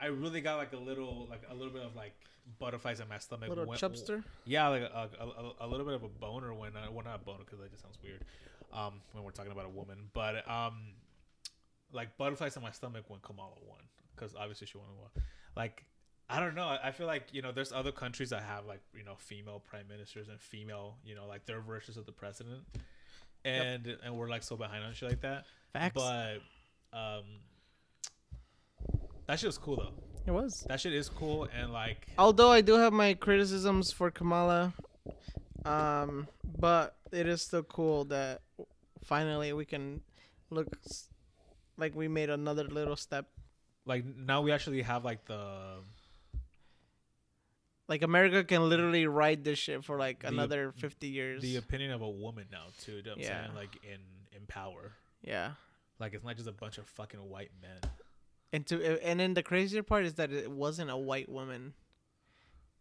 [0.00, 2.14] I really got like a little like a little bit of like
[2.58, 3.48] butterflies in my stomach.
[3.48, 4.22] Little when- chubster.
[4.44, 7.16] Yeah, like a, a, a, a little bit of a boner when uh, well not
[7.16, 8.24] a boner because that just sounds weird.
[8.72, 10.92] Um, when we're talking about a woman, but um,
[11.92, 13.80] like butterflies in my stomach when Kamala won
[14.14, 14.86] because obviously she won.
[15.00, 15.24] Won.
[15.56, 15.84] Like
[16.30, 16.66] I don't know.
[16.66, 19.60] I, I feel like you know there's other countries that have like you know female
[19.60, 22.60] prime ministers and female you know like their versions of the president,
[23.44, 25.44] and and we're like so behind on shit like that.
[25.72, 25.94] Facts.
[25.94, 26.40] But
[26.92, 27.24] um,
[29.28, 29.92] that shit was cool though.
[30.26, 30.64] it was.
[30.68, 34.72] That shit is cool and like Although I do have my criticisms for Kamala,
[35.64, 36.26] um,
[36.58, 38.40] but it is still cool that
[39.04, 40.00] finally we can
[40.50, 40.66] look
[41.76, 43.26] like we made another little step.
[43.86, 45.78] like now we actually have like the
[47.88, 51.40] Like America can literally ride this shit for like The- another fifty years.
[51.42, 52.96] the opinion of a woman now too.
[52.96, 53.42] You know what I'm Yeah.
[53.44, 53.54] saying?
[53.56, 54.00] Like in
[54.36, 54.92] in power.
[55.22, 55.52] yeah.
[55.98, 57.80] Like it's not just a bunch of fucking white men.
[58.52, 61.74] And to and then the crazier part is that it wasn't a white woman.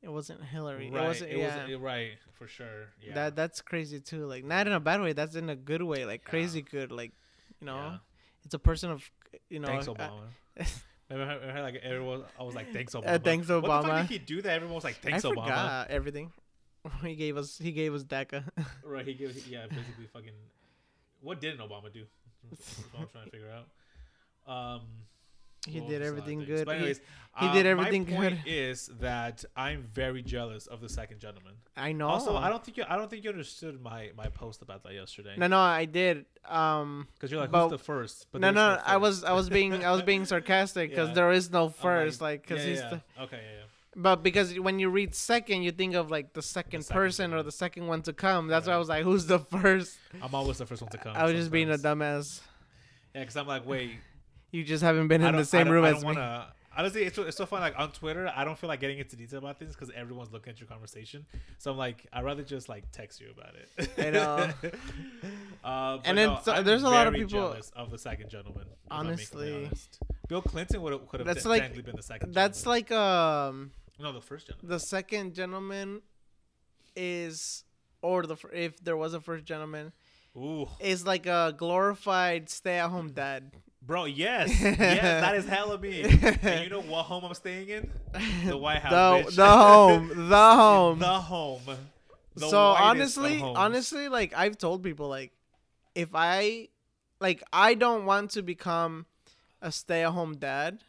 [0.01, 0.89] It wasn't Hillary.
[0.91, 1.03] Right.
[1.03, 1.31] It wasn't.
[1.31, 1.57] it yeah.
[1.63, 2.93] wasn't right for sure.
[3.01, 3.13] Yeah.
[3.15, 4.25] That that's crazy too.
[4.25, 5.13] Like not in a bad way.
[5.13, 6.05] That's in a good way.
[6.05, 6.29] Like Yeah.
[6.29, 6.91] crazy good.
[6.91, 7.11] Like
[7.59, 7.97] you know, Yeah.
[8.45, 9.09] it's a person of
[9.49, 9.67] you know.
[9.67, 10.21] thanks uh, Obama.
[11.09, 13.85] Remember, how- remember like everyone, I was like, "Thanks Obama." Uh, thanks, What the fuck
[13.85, 14.01] Obama.
[14.01, 14.53] did he do that?
[14.53, 16.33] Everyone was like, "Thanks I Obama." forgot everything.
[17.01, 17.57] he gave us.
[17.57, 18.43] He gave us DACA.
[18.83, 19.05] Right?
[19.05, 20.33] He gave, yeah, basically fucking.
[21.21, 22.03] What didn't Obama do?
[22.49, 23.67] That's what I'm trying to figure out.
[24.75, 24.81] Um,
[25.65, 26.65] He did there's a lot of everything good.
[26.65, 27.01] But He- anyways,
[27.39, 28.51] he uh, did everything my point good.
[28.51, 31.53] Is that I'm very jealous of the second gentleman.
[31.75, 32.07] I know.
[32.07, 32.85] Also, I don't think you.
[32.87, 35.35] I don't think you understood my my post about that yesterday.
[35.37, 36.25] No, no, I did.
[36.47, 38.27] Um, Because you're like, but- who's the first?
[38.31, 38.89] But no, there's no, first.
[38.89, 41.15] I was, I was being, I was being sarcastic because Yeah.
[41.15, 42.89] there is no first, like, because yeah, he's yeah.
[42.89, 43.63] the, okay, yeah, yeah.
[43.99, 47.41] But because when you read second, you think of like the second, second person or
[47.43, 48.47] the second one to come.
[48.47, 49.97] That's why I was like, "Who's the first?
[50.21, 51.15] I'm always the first one to come.
[51.15, 52.41] I was just being a dumbass.
[53.13, 53.91] Yeah, because I'm like, wait,
[54.51, 56.01] You just haven't been I in don't, the same I don't, room I as don't
[56.01, 56.07] me.
[56.21, 56.47] wanna.
[56.77, 57.59] Honestly, it's so, it's so fun.
[57.61, 60.51] Like on Twitter, I don't feel like getting into detail about things because everyone's looking
[60.53, 61.25] at your conversation.
[61.57, 63.89] So I'm like, I'd rather just like text you about it.
[63.97, 64.49] I know.
[65.63, 68.65] uh, And then no, so- I'm there's a lot of people- of the second gentleman.
[68.69, 69.65] if I'm being completely Honestly.
[69.65, 69.99] honest.
[70.27, 72.33] Bill Clinton would have could have That's de- like- technically been the second.
[72.33, 72.79] That's gentleman.
[72.79, 74.69] like um no, the first gentleman.
[74.69, 76.01] the second gentleman
[76.95, 77.63] is
[78.01, 79.91] or the if there was a first gentleman
[80.35, 83.51] Ooh, is like a glorified stay-at-home dad.
[83.87, 86.01] Bro, yes, yes, that is hella me.
[86.41, 87.89] and you know what home I'm staying in?
[88.45, 89.25] The White House.
[89.25, 89.35] the bitch.
[89.35, 90.99] the home, the home.
[90.99, 91.61] The home.
[92.35, 95.31] The so honestly, honestly, like I've told people, like
[95.95, 96.67] if I,
[97.19, 99.07] like I don't want to become
[99.61, 100.83] a stay-at-home dad,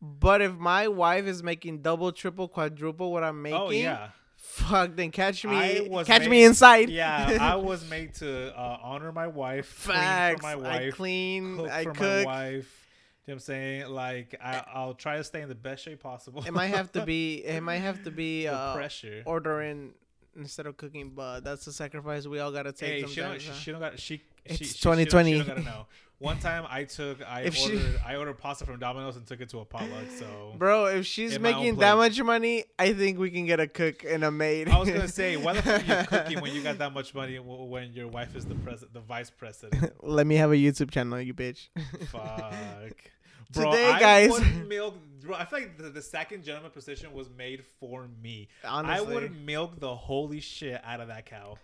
[0.00, 4.08] but if my wife is making double, triple, quadruple what I'm oh, making, Oh yeah.
[4.56, 6.88] Fuck, then catch me, catch made- me inside.
[6.90, 10.40] Yeah, I was made to uh, honor my wife, Facts.
[10.40, 11.56] clean for my I wife, clean.
[11.56, 12.82] cook I for my wife.
[13.26, 13.86] You know what I'm saying?
[13.88, 16.44] Like I, I'll try to stay in the best shape possible.
[16.46, 17.42] It might have to be.
[17.44, 19.22] It might have to be uh, pressure.
[19.26, 19.92] ordering
[20.36, 23.04] instead of cooking, but that's a sacrifice we all gotta take.
[23.06, 24.22] Hey, she don't, she, she don't got she.
[24.48, 25.32] It's she, she- she 2020.
[25.32, 25.86] She don't, she don't gotta know.
[26.18, 29.42] One time I took I If she- ordered I ordered pasta from Domino's and took
[29.42, 30.06] it to a potluck.
[30.18, 33.44] So Bro, if she's In my own making that much money, I think we can
[33.44, 34.68] get a cook and a maid.
[34.70, 37.14] I was gonna say, why the fuck are you cooking when you got that much
[37.14, 39.92] money when your wife is the president, the vice president?
[40.02, 41.68] Let me have a YouTube channel, you bitch.
[42.08, 42.54] Fuck.
[43.52, 44.96] Bro, Today, I guys- milk.
[45.22, 48.48] Bro, I feel like the, the second gentleman position was made for me.
[48.64, 51.58] Honestly, I would milk the holy shit out of that cow.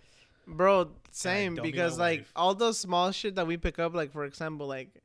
[0.46, 4.66] Bro, same because like all those small shit that we pick up, like for example,
[4.66, 5.02] like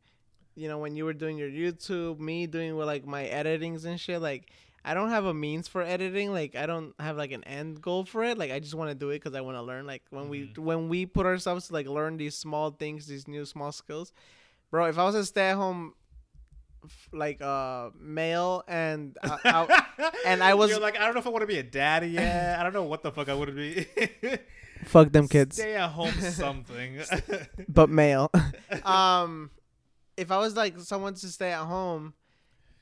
[0.55, 3.99] you know when you were doing your YouTube, me doing with like my editings and
[3.99, 4.49] shit, like.
[4.85, 6.31] I don't have a means for editing.
[6.31, 8.37] Like I don't have like an end goal for it.
[8.37, 9.85] Like I just want to do it because I want to learn.
[9.85, 10.59] Like when we Mhm.
[10.59, 14.13] when we put ourselves to like learn these small things, these new small skills,
[14.71, 14.85] bro.
[14.85, 15.93] If I was a stay at home,
[17.11, 21.27] like uh male and uh, I, and I was- You're like, I don't know if
[21.27, 22.57] I want to be a daddy yet.
[22.57, 23.87] I don't know what the fuck I want to be.
[24.87, 26.99] fuck them kids, Stay at home something.
[27.69, 28.31] but male.
[28.83, 29.51] um,
[30.15, 32.13] if I was like someone to stay at home,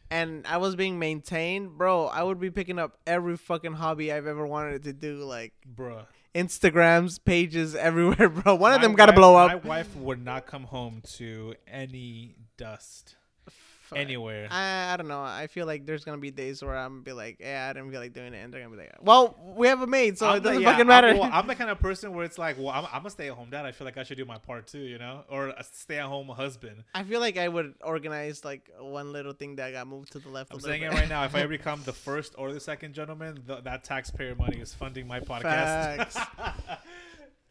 [0.10, 4.28] and I was being maintained, bro, I would be picking up every fucking hobby I've
[4.28, 6.06] ever wanted to do, like Bruh.
[6.34, 8.56] Instagrams, pages everywhere, bro.
[8.56, 9.64] One of My them gotta blow up.
[9.64, 13.16] My wife would not come home to any dust
[13.86, 14.00] Fuck.
[14.00, 14.48] anywhere.
[14.52, 15.22] I, I don't know.
[15.22, 17.92] I feel like there's gonna be days where I'm gonna be like, yeah, I didn't
[17.92, 20.28] feel like doing it, and they're gonna be like, well, we have a maid, so
[20.28, 21.08] I'm it the- doesn't yeah, fucking matter.
[21.10, 23.50] I'm, well, I'm the kind of person where it's like, well, I'm, I'm a stay-at-home
[23.52, 23.66] dad.
[23.66, 26.84] I feel like I should do my part too, you know, or a stay-at-home husband.
[26.94, 30.30] I feel like I would organize like one little thing that got moved to the
[30.30, 30.54] left.
[30.54, 31.24] I'm saying it right now.
[31.26, 34.74] If I ever become the first or the second gentleman, th- that taxpayer money is
[34.74, 36.26] funding my podcast.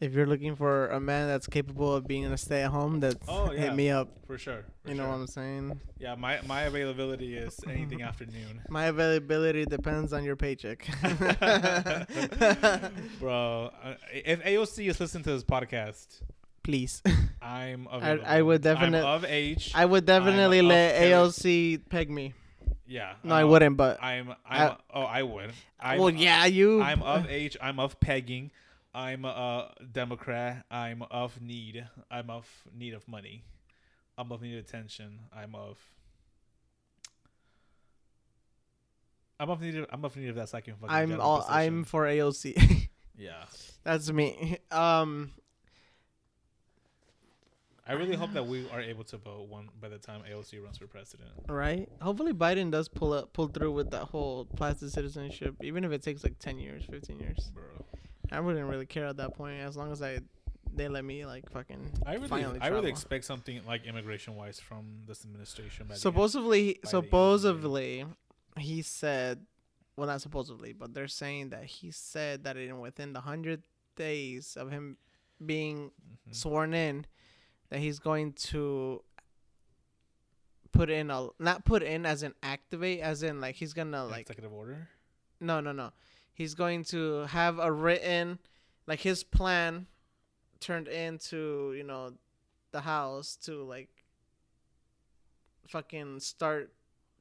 [0.01, 3.15] If you're looking for a man that's capable of being a stay at home, that's
[3.29, 3.59] Oh, yeah.
[3.61, 4.09] hit me up.
[4.27, 4.65] for sure.
[4.83, 5.11] for You know sure.
[5.11, 5.79] what I'm saying?
[5.99, 8.61] Yeah, my my availability is anything after noon.
[8.69, 10.85] My availability depends on your paycheck.
[13.19, 16.21] Bro, uh, if AOC is listening to this podcast,
[16.63, 17.03] Please.
[17.43, 18.23] I'm I, available.
[18.27, 19.71] I would definitely I'm of age.
[19.75, 22.33] I would definitely of let AOC peg me.
[22.87, 23.13] yeah.
[23.23, 24.29] No, I uh, wouldn't, but I'm.
[24.49, 24.71] I'm.
[24.71, 25.51] I- oh, I would.
[25.79, 26.81] I'm, well, yeah, you.
[26.81, 27.55] I'm of age.
[27.61, 28.49] I'm of pegging.
[28.95, 30.63] I'm a Democrat.
[30.71, 31.85] I'm of need.
[32.09, 33.43] I'm of need of money.
[34.17, 35.19] I'm of need of attention.
[35.35, 35.77] I'm of.
[39.37, 39.75] I'm of need.
[39.75, 40.95] Of, I'm of need of that second fucking.
[40.95, 41.45] I'm all.
[41.47, 42.87] I'm for AOC.
[43.17, 43.45] Yeah.
[43.85, 44.57] that's me.
[44.71, 45.31] Um.
[47.87, 50.79] I really hope that we are able to vote one by the time AOC runs
[50.79, 51.29] for president.
[51.47, 51.87] Right.
[52.01, 56.01] Hopefully Biden does pull up, pull through with that whole plastic citizenship, even if it
[56.01, 57.51] takes like ten years, fifteen years.
[57.53, 57.85] Bro.
[58.31, 60.19] I wouldn't really care at that point, as long as I,
[60.73, 61.91] they let me like fucking.
[62.05, 65.85] I really, I really expect something like immigration wise from this administration.
[65.85, 66.01] By the end.
[66.01, 67.01] Supposedly, end of the year.
[67.09, 68.05] supposedly,
[68.57, 69.45] he said,
[69.95, 73.63] well, not supposedly, but they're saying that he said that in within the hundred
[73.95, 74.97] days of him
[75.45, 75.91] being
[76.27, 76.35] Mhm.
[76.35, 77.05] sworn in,
[77.69, 79.03] that he's going to
[80.71, 84.21] put in a not put in as in activate, as in like he's gonna like
[84.21, 84.89] executive order.
[85.39, 85.91] no no no,
[86.35, 88.37] he's going to have a written,
[88.85, 89.87] like his plan,
[90.59, 92.13] turned into you know,
[92.71, 93.89] the house to like.
[95.69, 96.71] Fucking start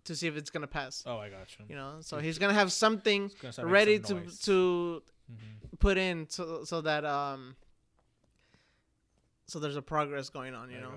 [0.05, 1.03] to see if it's gonna pass.
[1.07, 1.65] Oh, I got you.
[1.71, 4.39] You know, so he's gonna have something gonna ready some to noise.
[4.41, 5.79] to Mhm.
[5.79, 7.57] put in so so that um.
[9.47, 10.93] So there's a progress going on, you I know.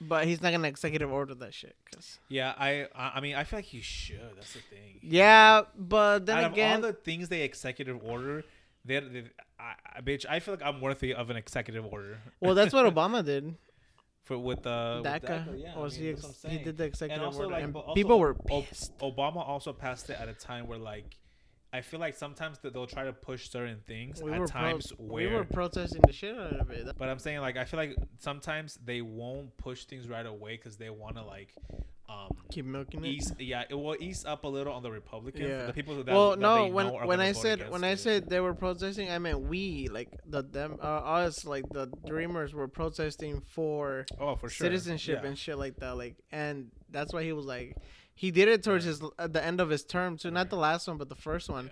[0.00, 1.76] But he's not gonna executive order that shit.
[1.94, 4.20] Cause Yeah, I, I mean, I feel like he should.
[4.34, 4.98] That's the thing.
[5.00, 8.44] yeah, but then Out again, of all the things they executive order,
[8.84, 9.24] they, they
[9.58, 12.18] I, I, bitch, I feel like I'm worthy of an executive order.
[12.40, 13.54] well, that's what Obama did.
[14.24, 16.08] For with uh, with DACA, yeah, I mean, he?
[16.08, 18.96] Ex- he did the executive also, order, like, and people were Ob- pissed.
[18.98, 21.16] Obama also passed it at a time where like
[21.74, 24.60] I feel like sometimes that they'll try to push certain things we at were pro-
[24.60, 26.86] times we were protesting the shit out of it.
[26.96, 30.76] but I'm saying like I feel like sometimes they won't push things right away because
[30.76, 31.52] they want to like
[32.08, 33.40] um Keep milking it.
[33.40, 35.66] yeah it will ease up a little on the Republicans Yeah.
[35.66, 38.40] the people who that well, that no, when when I said when I said they
[38.40, 43.40] were protesting, I meant we, like the them, uh, us, like the Dreamers, were protesting
[43.40, 45.28] for oh for sure citizenship yeah.
[45.28, 45.96] and shit like that.
[45.96, 47.76] Like, and that's why he was like,
[48.14, 50.86] he did it towards his at the end of his term too, not the last
[50.88, 51.70] one, but the first one.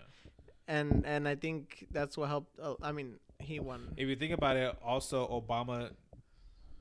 [0.68, 2.59] And and I think that's what helped.
[2.61, 3.94] Uh, I mean, he won.
[3.96, 5.90] If you think about it, also Obama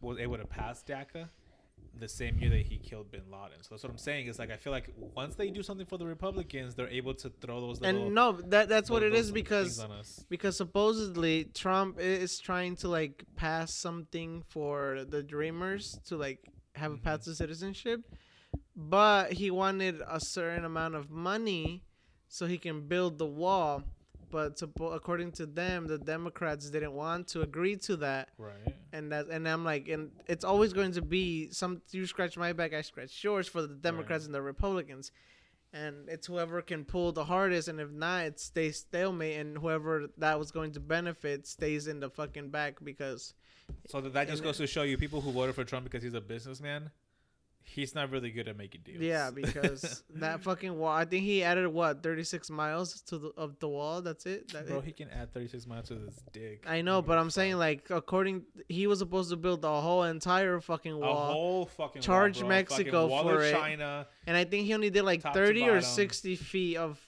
[0.01, 1.29] was able to pass DACA
[1.99, 3.61] the same year that he killed Bin Laden.
[3.61, 4.27] So that's what I'm saying.
[4.27, 7.29] Is like I feel like once they do something for the Republicans, they're able to
[7.41, 8.05] throw those little.
[8.05, 10.25] And no, that that's what it is because things on us.
[10.29, 16.39] because supposedly Trump is trying to like pass something for the Dreamers to like
[16.75, 17.03] have a Mhm.
[17.03, 18.01] path to citizenship,
[18.75, 21.83] but he wanted a certain amount of money
[22.27, 23.83] so he can build the wall.
[24.31, 28.73] but suppo- according to them, the Democrats didn't want to agree to that, Right.
[28.93, 32.53] and that and I'm like, and it's always going to be some you scratch my
[32.53, 34.27] back, I scratch yours for the Democrats Right.
[34.27, 35.11] and the Republicans,
[35.73, 40.07] and it's whoever can pull the hardest, and if not, it stays stalemate, and whoever
[40.17, 43.33] that was going to benefit stays in the fucking back because
[43.89, 46.13] So that, that just goes to show you people who voted for Trump because he's
[46.13, 46.89] a businessman.
[47.63, 49.01] He's not really good at making deals.
[49.01, 53.57] yeah, because that fucking wall, I think he added what 36 miles to the of
[53.59, 54.01] the wall.
[54.01, 54.51] That's it.
[54.51, 54.85] That bro, it?
[54.85, 56.65] he can add 36 miles to his dick.
[56.67, 60.59] I know, but I'm saying like according, he was supposed to build the whole entire
[60.59, 61.31] fucking a wall.
[61.31, 62.49] whole fucking Charge wall.
[62.49, 63.53] Mexico wall for it.
[63.53, 66.99] China, And I think he only did like 30 or 60 feet of,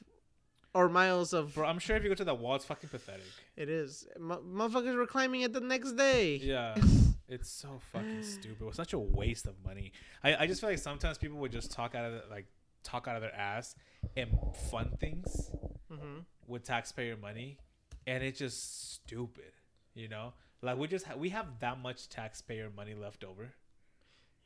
[0.73, 1.53] or miles of.
[1.55, 1.67] bro.
[1.67, 3.25] I'm sure if you go to that wall, it's fucking pathetic.
[3.57, 4.07] It is.
[4.15, 6.37] M- motherfuckers were climbing it the next day.
[6.37, 6.75] Yeah,
[7.29, 8.67] it's so fucking stupid.
[8.67, 9.91] It's such a waste of money.
[10.23, 12.45] I, I just feel like sometimes people would just talk out of the, like
[12.83, 13.75] talk out of their ass
[14.17, 14.29] and
[14.69, 15.49] fund things
[15.89, 17.57] hmm with taxpayer money,
[18.05, 19.53] and it's just stupid.
[19.95, 23.53] You know, like we just ha- we have that much taxpayer money left over,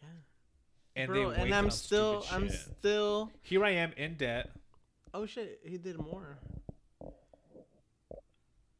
[0.01, 0.07] Yeah.
[0.95, 2.59] and Bro, and I'm still, I'm shit.
[2.79, 3.31] still.
[3.41, 4.51] Here I am in debt.
[5.13, 6.37] Oh shit, he did more.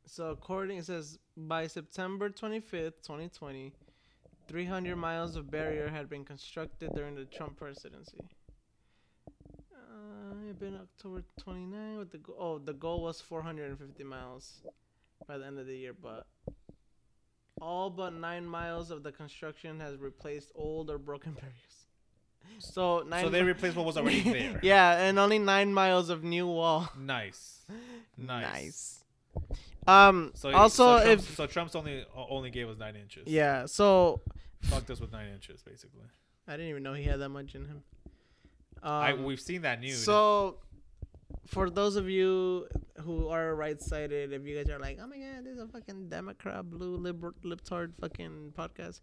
[0.06, 3.74] So according it says by September 25th, 2020,
[4.48, 8.20] 300 miles of barrier had been constructed during the Trump presidency.
[9.74, 14.62] Uh, it been October 29 with the go- oh the goal was 450 miles
[15.28, 16.26] by the end of the year, but
[17.62, 21.86] all but nine miles of the construction has replaced old or broken barriers.
[22.60, 23.26] So nine.
[23.26, 24.60] so they mi- replaced what was already there.
[24.64, 26.90] yeah, and only nine miles of new wall.
[26.98, 27.62] Nice.
[28.20, 28.97] Nice.
[29.88, 30.32] Um.
[30.36, 33.28] So also, so Trump's, if so Trump's only only gave us nine inches.
[33.28, 34.22] yeah, so
[34.62, 36.04] fucked us with nine inches basically.
[36.48, 37.84] I didn't even know he had that much in him.
[38.84, 40.04] Um, I we've seen that news.
[40.04, 40.58] So,
[41.46, 42.68] for those of you
[43.02, 46.10] who are right-sided, if you guys are like, "Oh my god, this is a fucking
[46.10, 49.02] Democrat, blue liber- libtard fucking podcast,"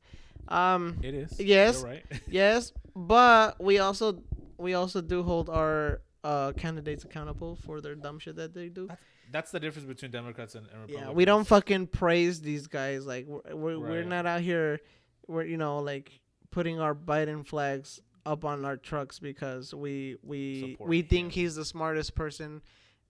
[0.48, 1.38] um, it is.
[1.40, 1.82] Yes.
[1.82, 2.04] Right.
[2.28, 4.22] yes, but we also
[4.58, 8.86] we also do hold our uh candidates accountable for their dumb shit that they do.
[8.86, 9.00] That's
[9.50, 11.08] the difference between Democrats and, and Republicans.
[11.08, 13.06] Yeah, we don't fucking praise these guys.
[13.06, 14.80] Like we're we're, we're not out here,
[15.26, 20.72] we're you know like putting our Biden flags up on our trucks because we we
[20.72, 21.42] Support we think him.
[21.42, 22.62] he's the smartest person.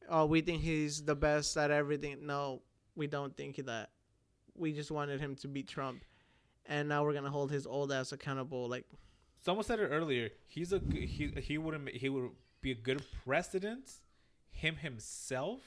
[0.09, 2.27] Uh, we think he's the best at everything.
[2.27, 2.63] No,
[2.95, 3.91] we don't think that.
[4.57, 6.05] We just wanted him to beat Trump,
[6.67, 8.69] and now we're gonna hold his old ass accountable.
[8.69, 8.85] Like
[9.45, 10.31] Someone said it earlier.
[10.47, 11.33] He's a he.
[11.37, 12.31] He would he would
[12.63, 13.91] be a good president.
[14.51, 15.61] Him himself,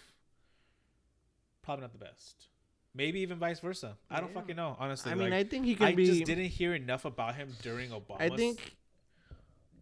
[1.68, 2.48] probably not the best.
[2.96, 3.98] Maybe even vice versa.
[4.10, 4.36] I don't Yeah.
[4.42, 4.76] fucking know.
[4.80, 6.06] Honestly, I mean, like, I think he could I be.
[6.06, 8.16] just didn't hear enough about him during Obama.
[8.22, 8.78] I think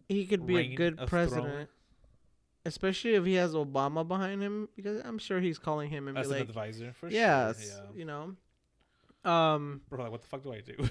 [0.08, 1.68] he could be a good president, throne.
[2.64, 6.26] especially if he has Obama behind him, because I'm sure he's calling him and as
[6.26, 7.84] be an like, advisor for yes, sure.
[7.84, 7.98] Yeah.
[7.98, 8.36] you know.
[9.26, 10.88] Um, Bro, like, what the fuck do I do?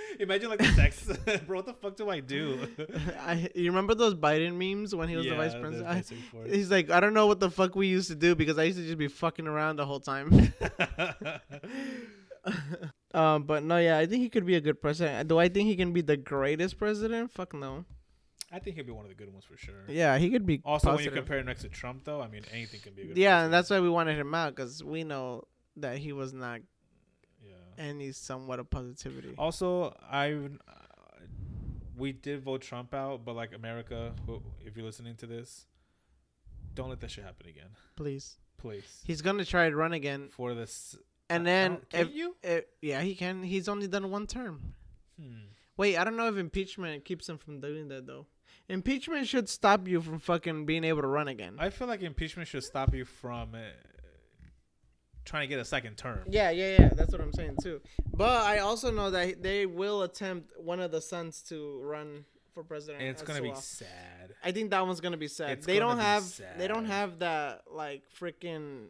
[0.20, 1.06] Imagine like the text,
[1.46, 1.56] bro.
[1.58, 2.68] What the fuck do I do?
[3.20, 5.88] I you remember those Biden memes when he was the vice president?
[5.88, 8.64] I- he's like, I don't know what the fuck we used to do because I
[8.64, 10.54] used to just be fucking around the whole time.
[13.14, 15.28] um, but no, yeah, I think he could be a good president.
[15.28, 17.32] Do I think he can be the greatest president?
[17.32, 17.84] Fuck no.
[18.52, 19.74] I think he'll be one of the good ones for sure.
[19.88, 20.60] Yeah, he could be.
[20.64, 21.14] Also, when positive.
[21.14, 23.16] you compare him next to Trump, though, I mean, anything can be a good.
[23.16, 23.44] yeah, president.
[23.46, 25.44] and that's why we wanted him out because we know
[25.76, 26.66] that he was not yeah.
[27.78, 29.34] Any somewhat of positivity.
[29.38, 30.48] Also, I
[31.96, 35.66] we did vote Trump out, but like America, who, if you're listening to this,
[36.74, 39.02] don't let that shit happen again, Please, please.
[39.04, 40.96] he's gonna try to run again, For this,
[41.28, 42.36] and then can if, you?
[42.42, 43.42] if yeah, he can.
[43.42, 44.74] He's only done one term.
[45.20, 45.46] Hmm.
[45.76, 48.26] Wait, I don't know if impeachment keeps him from doing that though.
[48.68, 51.56] Impeachment should stop you from fucking being able to run again.
[51.58, 53.58] I feel like impeachment should stop you from uh,
[55.24, 56.20] trying to get a second term.
[56.28, 56.90] yeah, yeah, yeah.
[56.94, 57.80] That's what I'm saying too.
[58.14, 62.62] But I also know that they will attempt one of the sons to run for
[62.62, 63.02] president.
[63.02, 64.34] And it's gonna be sad.
[64.44, 65.50] I think that one's gonna be sad.
[65.50, 66.24] It's they don't have.
[66.58, 68.86] They don't have that like freaking.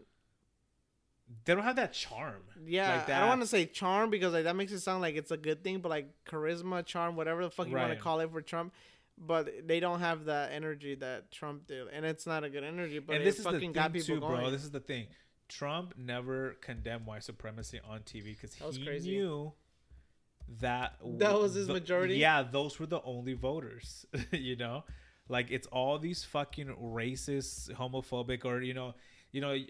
[1.44, 2.42] They don't have that charm.
[2.66, 5.16] Yeah, Like I don't want to say charm because like that makes it sound like
[5.16, 8.20] it's a good thing, but like charisma, charm, whatever the fuck you want to call
[8.20, 8.74] it for Trump.
[9.18, 12.98] But they don't have that energy that Trump did, and it's not a good energy.
[12.98, 14.40] But and it this is the thing got people too, going.
[14.40, 14.50] bro.
[14.50, 15.06] This is the thing.
[15.52, 19.10] Trump never condemned white supremacy on TV because he crazy.
[19.10, 19.52] knew
[20.60, 22.16] that That was his majority?
[22.16, 24.06] Yeah, those were the only voters.
[24.32, 24.84] you know,
[25.28, 28.94] like it's all these fucking racist, homophobic, or you know,
[29.30, 29.50] you know.
[29.50, 29.66] I,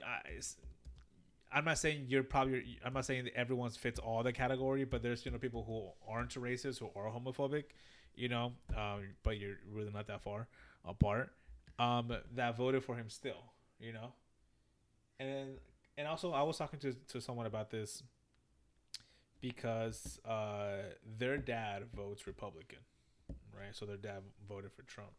[1.54, 2.78] I'm not saying you're probably.
[2.84, 5.90] I'm not saying that everyone fits all the category, but there's you know people who
[6.10, 7.64] aren't racist who are homophobic,
[8.14, 10.48] you know, um, but you're really not that far
[10.84, 11.32] apart.
[11.78, 14.12] Um, that voted for him still, you know,
[15.18, 15.48] and then
[15.96, 18.02] and also I was talking to to someone about this
[19.40, 20.82] because uh,
[21.18, 22.78] their dad votes Republican,
[23.56, 23.74] right?
[23.74, 25.12] So their dad voted for Trump,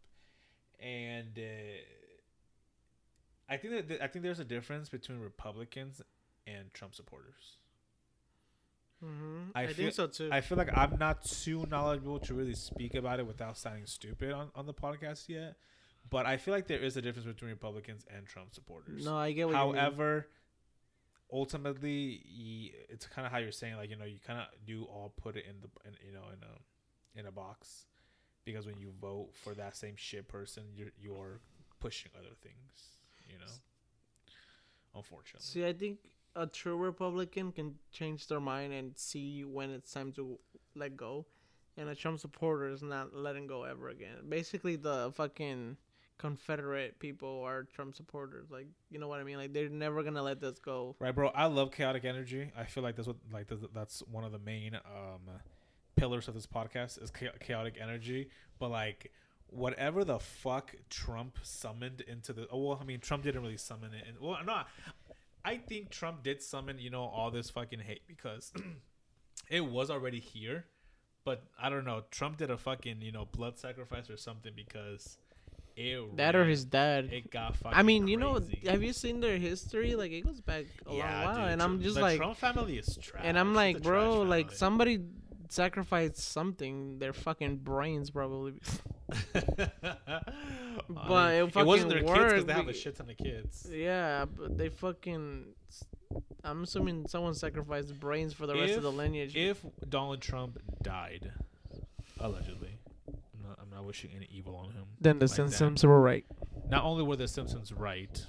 [0.79, 1.83] and uh,
[3.49, 6.01] I think that th- I think there's a difference between Republicans
[6.47, 7.57] and Trump supporters.
[9.03, 9.49] Mm-hmm.
[9.53, 10.29] I I, feel- think so too.
[10.31, 14.31] I feel like I'm not too knowledgeable to really speak about it without sounding stupid
[14.31, 15.55] on, on the podcast yet.
[16.09, 19.05] But I feel like there is a difference between Republicans and Trump supporters.
[19.05, 19.81] no, I get what you mean.
[21.33, 22.21] Ultimately,
[22.89, 25.35] it's kind of how you're saying, like you know, you kind of do all put
[25.35, 27.87] it in the, in, you know, in a, in a box,
[28.45, 31.39] because when you vote for that same shit person, you're you're
[31.79, 33.51] pushing other things, you know.
[34.95, 35.97] Unfortunately, See, I think
[36.35, 40.37] a true Republican can change their mind and see when it's time to
[40.75, 41.25] let go,
[41.77, 44.17] and a Trump supporter is not letting go ever again.
[44.29, 45.77] Basically, the fucking
[46.17, 48.49] Confederate people are Trump supporters.
[48.49, 49.37] Like, you know what I mean?
[49.37, 50.95] Like, they're never gonna let this go.
[50.99, 51.29] Right, bro.
[51.29, 52.51] I love chaotic energy.
[52.57, 55.21] I feel like that's what like that's one of the main um
[55.95, 58.29] pillars of this podcast is chaotic energy.
[58.59, 59.11] But like
[59.47, 63.93] whatever the fuck Trump summoned into the oh well, I mean Trump didn't really summon
[63.93, 64.05] it.
[64.07, 64.61] And well, no,
[65.45, 68.51] I think Trump did summon you know all this fucking hate because
[69.49, 70.65] it was already here.
[71.25, 72.03] But I don't know.
[72.11, 75.17] Trump did a fucking you know blood sacrifice or something because
[75.75, 77.09] it That or his dad.
[77.11, 77.77] it got fucking.
[77.77, 79.95] I mean, you know, have you seen their history?
[79.95, 82.77] Like, it goes back a long while, dude, and I'm just the like, Trump family
[82.77, 83.23] is trash.
[83.25, 84.57] and I'm like, bro, like family.
[84.57, 84.99] somebody
[85.49, 88.53] sacrificed something, their fucking brains probably.
[90.89, 93.67] But it it wasn't their kids because they have a shit ton of kids.
[93.71, 95.45] Yeah, but they fucking.
[96.43, 99.35] I'm assuming someone sacrificed brains for the rest of the lineage.
[99.35, 101.31] If Donald Trump died,
[102.19, 102.72] allegedly,
[103.73, 104.85] not, I'm not wishing any evil on him.
[105.01, 105.35] then the like that.
[105.35, 106.25] Simpsons were right.
[106.69, 108.25] Not only were the Simpsons right,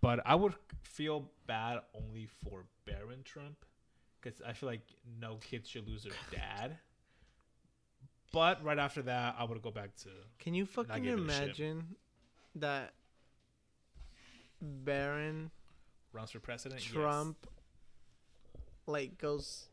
[0.00, 3.64] but I would feel bad only for Barron Trump
[4.20, 4.82] because I feel like
[5.20, 6.78] no kid should lose their dad.
[8.32, 10.08] But right after that, I would go back to
[10.38, 11.42] Can you fucking giving a shit.
[11.44, 11.84] imagine
[12.56, 12.92] that
[14.60, 15.50] Barron
[16.12, 16.82] runs for president.
[16.82, 16.92] Yes.
[16.92, 17.36] Trump
[18.86, 19.66] like goes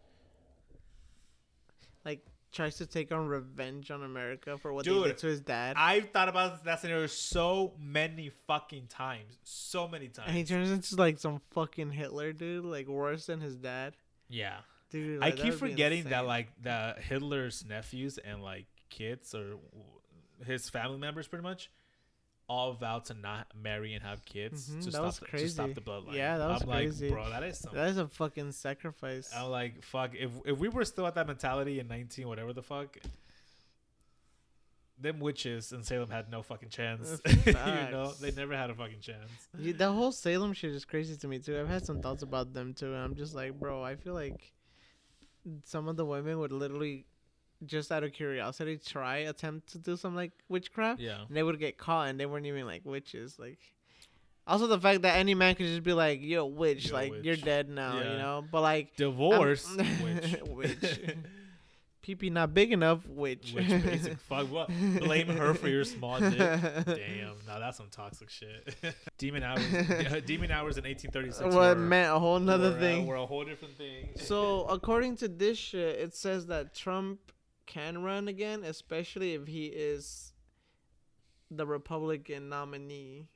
[2.05, 5.75] like tries to take on revenge on America for what they did to his dad?
[5.77, 9.37] I've thought about that scenario so many fucking times.
[9.43, 10.27] So many times.
[10.29, 13.95] and he turns into like some fucking Hitler dude, like worse than his dad.
[14.29, 14.59] yeah.
[14.89, 19.55] Dude, I like, that keep forgetting that like the Hitler's nephews and like kids or
[20.45, 21.71] his family members pretty much
[22.49, 25.73] all vow to not marry and have kids Mhm, to, that stop the, to stop
[25.73, 26.13] the bloodline.
[26.13, 27.05] Yeah, that was I'm crazy.
[27.09, 27.79] like, bro, that is something.
[27.79, 29.31] that is a fucking sacrifice.
[29.35, 30.11] I'm like, fuck.
[30.15, 32.97] If if we were still at that mentality in 19, whatever the fuck,
[34.99, 37.19] them witches in Salem had no fucking chance.
[37.25, 39.29] Uh, you know, they never had a fucking chance.
[39.57, 41.59] Yeah, the whole Salem shit is crazy to me too.
[41.59, 44.53] I've had some thoughts about them too, and I'm just like, bro, I feel like
[45.65, 47.05] some of the women would literally,
[47.67, 51.21] just out of curiosity, try attempt to do some like witchcraft, Yeah.
[51.27, 53.37] and they would get caught, and they weren't even like witches.
[53.39, 53.59] Like,
[54.45, 57.23] also the fact that any man could just be like, "Yo, witch, Yo, like witch.
[57.25, 58.11] you're dead now," Yeah.
[58.11, 58.45] you know.
[58.51, 59.75] But like, Divorce.
[60.03, 60.35] Witch.
[60.47, 60.99] Witch.
[62.01, 63.53] pee not big enough, witch.
[63.53, 64.67] Which basic fuck what?
[64.99, 66.37] Blame her for your small dick.
[66.37, 68.75] Damn, now that's some toxic shit.
[69.17, 69.63] demon hours,
[70.25, 71.55] demon hours in 1836.
[71.55, 73.05] What meant a whole nother were, uh, thing.
[73.07, 74.09] were a whole different thing.
[74.17, 77.19] So according to this shit, it says that Trump
[77.65, 80.33] can run again, especially if he is
[81.51, 83.27] the Republican nominee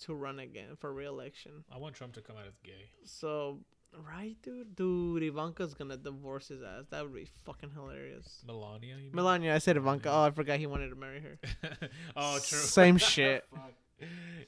[0.00, 1.64] to run again for re-election.
[1.72, 2.90] I want Trump to come out as gay.
[3.04, 3.60] So,
[4.06, 6.84] right, dude, dude, Ivanka's gonna divorce his ass.
[6.90, 8.42] That would be fucking hilarious.
[8.46, 8.96] Melania?
[9.12, 10.10] Melania, I said Ivanka.
[10.10, 11.38] Oh, I forgot he wanted to marry her.
[12.16, 12.42] oh, true.
[12.58, 13.44] Same shit.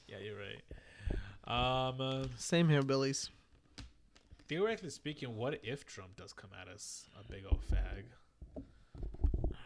[0.07, 0.61] Yeah, you're right.
[1.89, 3.29] Um, uh, Same hillbillies.
[4.47, 8.03] theoretically speaking, what if Trump does come at us a big old fag?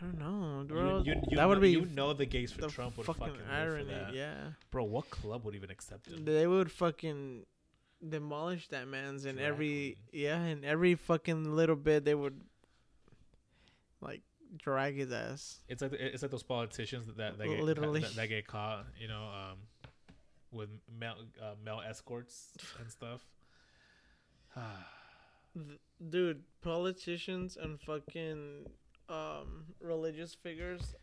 [0.04, 1.04] I don't know, You- bro.
[1.04, 3.42] you, you, that would know, be you know the gays for Trump would fucking fucking,
[3.50, 3.86] irony.
[3.86, 4.14] for that.
[4.14, 4.36] Yeah.
[4.72, 6.26] Bro, what club would even accept him?
[6.26, 7.46] They would fucking
[8.08, 12.42] demolish that man's in every yeah, in every fucking little bit they would
[14.02, 14.22] like
[14.58, 15.60] drag his ass.
[15.70, 18.02] It's like it's like those politicians that that, that get Literally.
[18.02, 19.58] that, that get caught, you know, um,
[20.52, 22.50] with male uh, male escorts
[22.80, 23.22] and stuff.
[26.10, 28.66] Dude, politicians and fucking
[29.10, 30.96] um religious figures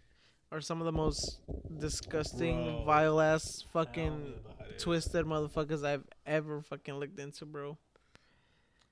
[0.52, 1.40] are some of the most
[1.78, 2.84] disgusting, Bro.
[2.84, 4.34] vile ass fucking
[4.78, 7.78] twisted motherfuckers I've ever fucking looked into, bro.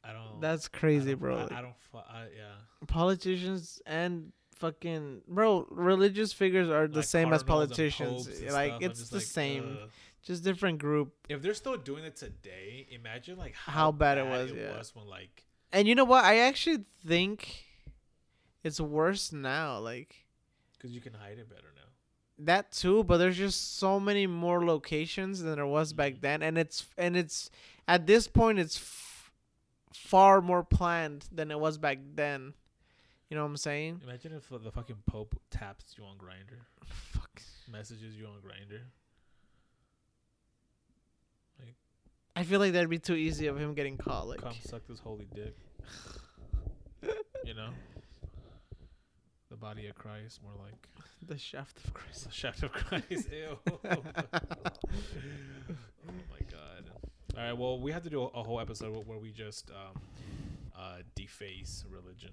[0.05, 0.41] I don't.
[0.41, 1.37] That's I crazy, don't- bro.
[1.37, 1.75] I, Like, I don't.
[1.95, 2.87] I, yeah.
[2.87, 8.71] politicians and fucking bro religious figures are the Like same as and politicians and like
[8.73, 9.91] stuff, it's the same ugh.
[10.23, 11.13] just different group.
[11.29, 14.77] If they're still doing it today, imagine like how, How bad it was, yeah.
[14.77, 16.25] was when like And you know what?
[16.25, 17.65] I actually think
[18.65, 19.79] it's worse now.
[19.79, 20.25] Like
[20.77, 22.45] because you can hide it better now.
[22.45, 26.21] that too, but there's just so many more locations than there was back Mhm.
[26.21, 27.51] then, and it's and it's
[27.87, 29.33] at this point it's f-
[29.93, 32.55] far more planned than it was back then.
[33.29, 34.01] You know what I'm saying?
[34.05, 37.43] Imagine if the fucking Pope taps you on Grindr, Fuck.
[37.71, 38.81] messages you on Grindr.
[41.59, 41.75] Like,
[42.37, 44.29] I feel like that'd be too easy of him getting caught.
[44.29, 45.55] Like, Come suck this holy dick.
[47.45, 47.71] you know,
[49.51, 50.89] the body of Christ, more like
[51.27, 52.25] the shaft of Christ.
[52.27, 53.05] the shaft of Christ.
[53.33, 53.59] Ew.
[53.65, 53.79] oh
[56.31, 56.91] my god.
[57.37, 57.53] All right.
[57.57, 60.01] Well, we have to do a, a whole episode where- we just um,
[60.79, 62.31] uh, deface religion.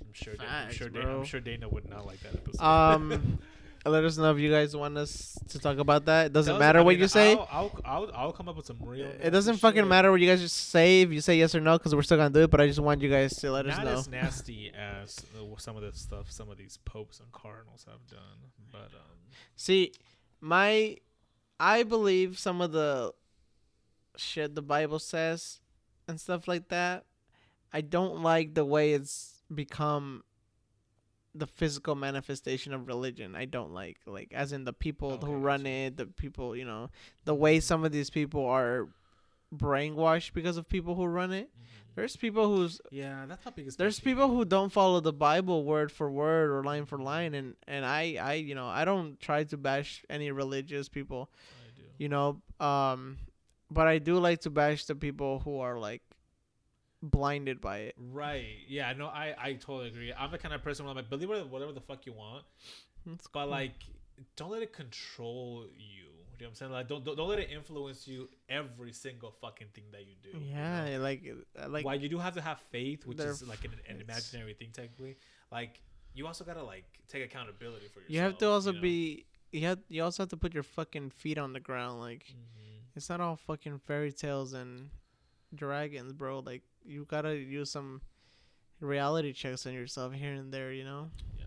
[0.00, 0.34] I'm sure.
[0.34, 0.88] Da- I'm sure.
[0.88, 1.18] Dana.
[1.18, 2.64] I'm sure Dana would not like that episode.
[2.64, 3.38] Um,
[3.88, 6.26] let us know if you guys want us to talk about that.
[6.26, 7.32] It doesn't matter I what mean, you say.
[7.32, 9.06] I'll, I'll, I'll, I'll come up with some real.
[9.22, 9.88] it doesn't fucking shit.
[9.88, 12.16] matter what you guys just say if you say yes or no because we're still
[12.16, 12.50] gonna do it.
[12.50, 13.84] But I just want you guys to let us know.
[13.84, 15.24] Not as nasty as
[15.58, 19.16] some of the stuff some of these popes and cardinals have done, but um,
[19.56, 19.92] See,
[20.40, 20.96] my,
[21.58, 23.12] I believe some of the
[24.16, 25.60] shit the Bible says
[26.08, 27.04] and stuff like that.
[27.72, 30.24] I don't like the way it's become
[31.38, 33.34] the physical manifestation of religion.
[33.36, 36.64] I don't like like as in the people Okay, who run it, the people, you
[36.64, 36.90] know,
[37.24, 38.88] the way some of these people are
[39.54, 41.50] brainwashed because of people who run it.
[41.94, 43.78] There's people who's yeah, that's my biggest.
[43.78, 47.54] there's people who don't follow the Bible word for word or line for line, and
[47.66, 51.84] and I I you know I don't try to bash any religious people, I do.
[51.98, 53.16] you know, um,
[53.70, 56.02] but I do like to bash the people who are like
[57.02, 57.94] blinded by it.
[57.98, 58.58] Right.
[58.68, 58.92] Yeah.
[58.94, 59.06] No.
[59.06, 59.34] I.
[59.38, 60.12] I totally agree.
[60.12, 62.44] I'm the kind of person where I'm like, believe whatever, whatever the fuck you want,
[63.12, 63.50] It's but cool.
[63.50, 63.74] like,
[64.36, 66.04] don't let it control you.
[66.38, 66.72] You know what I'm saying?
[66.72, 70.38] Like, don't don't, don't let it influence you every single fucking thing that you do.
[70.38, 70.60] you know?
[70.86, 71.22] yeah, like
[71.58, 74.52] uh, like While you do have to have faith, which is like an, an imaginary
[74.54, 75.16] thing technically,
[75.50, 75.80] like
[76.14, 78.10] you also gotta like take accountability for yourself.
[78.14, 78.80] you have to also know?
[78.82, 82.00] be you have you also have to put your fucking feet on the ground.
[82.00, 82.80] Like Mhm.
[82.94, 84.90] it's not all fucking fairy tales and
[85.54, 86.40] dragons, bro.
[86.40, 88.00] Like you gotta use some
[88.80, 91.10] reality checks on yourself here and there, you know.
[91.38, 91.44] Yeah.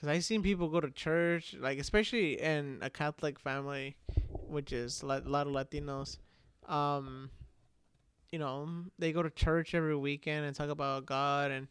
[0.00, 3.96] Cause I seen people go to church, like especially in a Catholic family,
[4.30, 6.18] which is a lot a lot of Latinos.
[6.66, 7.30] Um,
[8.30, 8.68] you know,
[8.98, 11.68] they go to church every weekend and talk about God and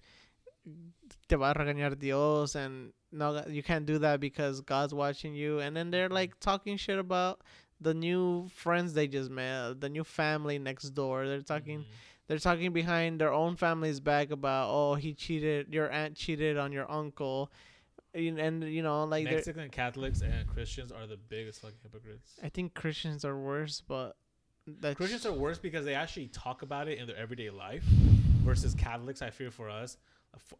[1.27, 5.59] te va a regañar Dios and no, you can't do that because God's watching you.
[5.59, 7.41] And then they're like talking shit about
[7.81, 11.27] the new friends they just met, the new family next door.
[11.27, 11.85] They're talking Mhm.
[12.27, 16.71] they're talking behind their own family's back about oh he cheated your aunt cheated on
[16.71, 17.51] your uncle
[18.15, 22.39] and, and you know like Mexican Catholics and Christians are the biggest fucking hypocrites.
[22.41, 24.15] i think christians are worse but
[24.65, 27.83] that's Christians are worse because they actually talk about it in their everyday life,
[28.43, 29.21] versus Catholics.
[29.21, 29.97] I fear for us,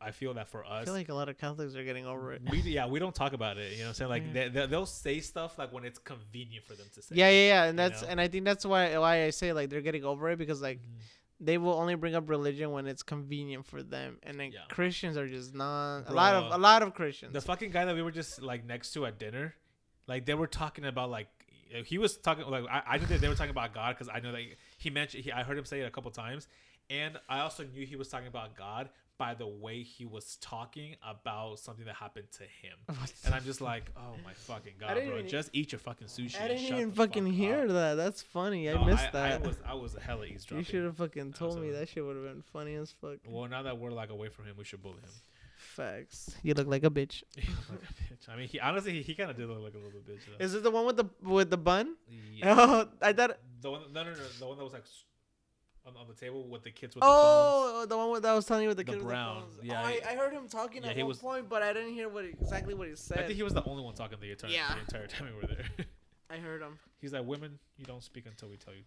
[0.02, 2.34] I feel that for us, i feel like a lot of catholics are getting over
[2.34, 3.72] it we yeah we don't talk about it.
[3.74, 4.10] You know what I'm saying?
[4.10, 4.34] Like Yeah.
[4.34, 7.16] they, they they'll say stuff like when it's convenient for them to say.
[7.16, 8.08] yeah yeah yeah and that's know?
[8.10, 10.80] and i think that's why why i say like they're getting over it because like
[10.80, 11.02] Mhm.
[11.42, 14.60] they will only bring up religion when it's convenient for them and then Yeah.
[14.70, 17.96] christians are just not a lot of a lot of christians The fucking guy that
[17.96, 19.56] we were just like next to at dinner,
[20.08, 21.28] like they were talking about like
[21.84, 24.20] he was talking like I, I knew that they were talking about God because I
[24.22, 24.42] know that
[24.78, 26.48] he mentioned he, I heard him say it a couple times,
[26.90, 30.95] and I also knew he was talking about God by the way he was talking
[31.07, 32.78] about something that happened to him.
[33.26, 35.03] And I'm just like, oh my fucking god, bro!
[35.03, 36.39] even- Just eat your fucking sushi.
[36.39, 37.68] I and didn't even fucking fuck hear up.
[37.70, 37.93] that.
[37.95, 38.66] That's funny.
[38.66, 39.43] No, I missed I, that.
[39.43, 40.59] I was I was a hella eavesdropping.
[40.59, 43.18] you should have fucking told me that shit would have been funny as fuck.
[43.28, 45.09] Well, now that we're like away from him, we should bully him.
[45.57, 46.36] Facts.
[46.43, 47.24] You look like a bitch.
[47.38, 48.30] Like a bitch.
[48.30, 50.20] I mean, he honestly he, he kind of did look like a little bitch.
[50.28, 50.43] Though.
[50.43, 51.95] Is it the one with the with the bun?
[52.34, 52.55] Yeah.
[52.57, 53.38] Oh, I thought.
[53.61, 54.86] The one, no, no, no, the one that was like
[55.86, 57.08] on, on the table with the kids with the.
[57.10, 59.36] Oh, the one with, that I was telling you with the, The kid with brown.
[59.36, 59.60] The phones.
[59.64, 61.74] Yeah, oh, I, I heard him talking yeah, at he one was- point, but I
[61.74, 63.20] didn't hear what exactly what he said.
[63.20, 64.74] I think he was the only one talking the entire Yeah.
[64.74, 65.66] the entire time we were there.
[66.30, 66.80] I heard him.
[67.00, 68.82] He's like, "Women, you don't speak until we tell you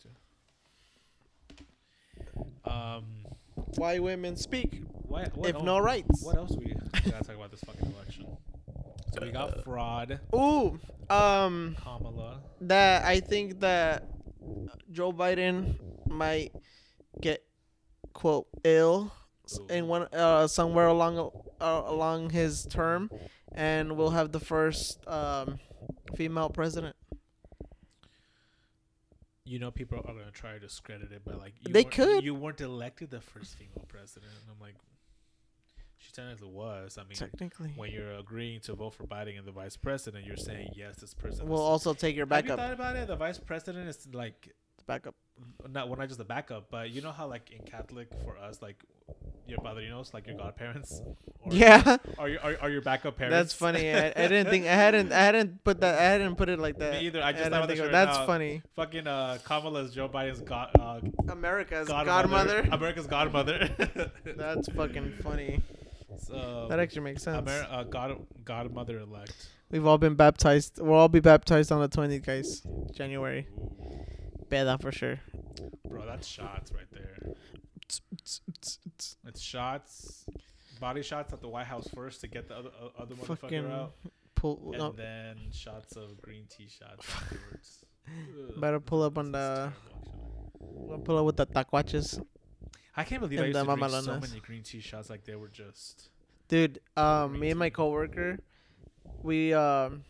[2.65, 3.05] to." Um,
[3.77, 6.23] Why women speak what if else, no rights?
[6.23, 6.75] What else we
[7.11, 8.27] gotta talk about this fucking election?
[9.15, 10.79] So we got fraud, Ooh,
[11.09, 12.41] um, Kamala.
[12.63, 14.05] that I think that
[14.93, 15.77] Joe Biden
[16.09, 16.53] might
[17.21, 17.45] get
[18.13, 19.13] quote ill
[19.71, 21.19] in one uh somewhere along
[21.61, 23.11] uh, along his term,
[23.53, 25.59] and we'll have the first um
[26.17, 26.95] female president.
[29.45, 32.23] You know, people are gonna try to discredit it, but like you They could.
[32.23, 34.31] You weren't elected the first female president.
[34.33, 34.75] And I'm like,
[35.97, 36.99] She technically was.
[36.99, 40.37] I mean, Technically, when you're agreeing to vote for Biden and the vice president, you're
[40.37, 41.49] saying yes, this person.
[41.49, 42.59] we'll also take your backup.
[42.59, 43.09] Have you thought about it?
[43.09, 45.15] The vice president is like the Backup.
[45.71, 48.61] Not well, not just the backup, but you know how like in Catholic for us,
[48.63, 48.77] like
[49.47, 51.01] your padrinos, like your godparents.
[51.41, 53.35] Or Yeah, Are your are, are your backup parents?
[53.35, 53.91] that's funny.
[53.93, 56.79] I, I didn't think I hadn't I hadn't put that I hadn't put it like
[56.79, 56.93] that.
[57.01, 57.23] Me either.
[57.23, 58.27] I just didn't thought think that of- shit That's now.
[58.27, 58.63] funny.
[58.77, 62.63] Fucking uh, Kamala's Joe Biden's god, uh, America's godmother.
[62.63, 62.69] godmother.
[62.73, 64.11] America's godmother.
[64.37, 65.61] That's fucking funny.
[66.19, 67.39] so, That actually makes sense.
[67.49, 69.49] Amer- uh, god godmother elect.
[69.71, 70.79] We've all been baptized.
[70.81, 72.63] We'll all be baptized on the 20th, guys.
[72.95, 73.47] January.
[74.49, 75.21] Beda for sure.
[75.89, 77.35] Bro, that's shots right there.
[79.27, 80.25] It's shots,
[80.81, 83.93] body shots at the White House first to get the other uh, other motherfucker out,
[84.35, 84.61] pull.
[84.73, 87.85] and No, then shots of green tea shots afterwards.
[88.07, 88.61] Ugh.
[88.61, 89.73] better pull up on the.
[90.59, 90.99] terrible.
[91.05, 92.23] Pull up with the taquaches.
[92.97, 95.49] I can't believe I used to drink so many green tea shots like they were
[95.49, 96.11] just.
[96.49, 98.39] Dude, um, Me me and my coworker,
[99.23, 100.03] we um,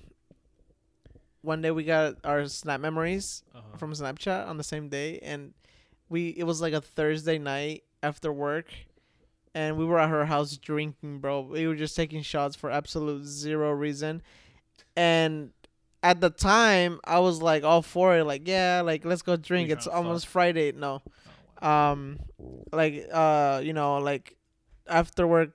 [1.43, 3.77] one day we got our snap memories Uh-huh.
[3.79, 5.55] from Snapchat on the same day, and
[6.09, 8.67] we it was like a Thursday night after work,
[9.55, 11.41] and we were at her house drinking, bro.
[11.43, 14.23] We were just taking shots for absolute zero reason,
[14.97, 15.51] and
[16.03, 19.71] at the time I was like all for it, like yeah, like let's go drink.
[19.71, 20.33] It's almost fuck?
[20.33, 20.73] Friday.
[20.73, 21.11] No, Oh,
[21.63, 21.93] wow.
[21.93, 22.19] um
[22.73, 24.37] like uh you know like
[24.87, 25.51] after work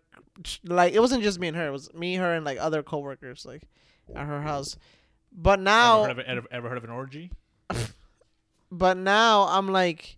[0.65, 3.45] like it wasn't just me and her it was me her and like other coworkers
[3.45, 3.63] like
[4.15, 4.75] at her house
[5.35, 7.31] but ever, now heard of, ever, ever heard of an orgy?
[8.71, 10.17] but now i'm like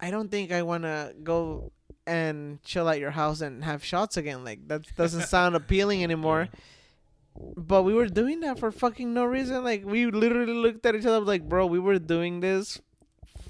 [0.00, 1.72] i don't think i want to go
[2.06, 6.48] and chill at your house and have shots again like that doesn't sound appealing anymore
[7.56, 11.06] but we were doing that for fucking no reason like we literally looked at each
[11.06, 12.80] other like bro we were doing this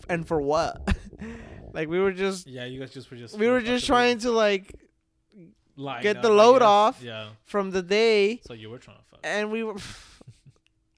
[0.09, 0.97] and for what
[1.73, 3.37] like we were just Yeah, you guys just were just.
[3.37, 4.73] we were just trying to like
[5.77, 7.03] line get up, the load off.
[7.03, 7.29] Yeah.
[7.45, 9.14] from the day So you were trying to.
[9.25, 9.75] And we were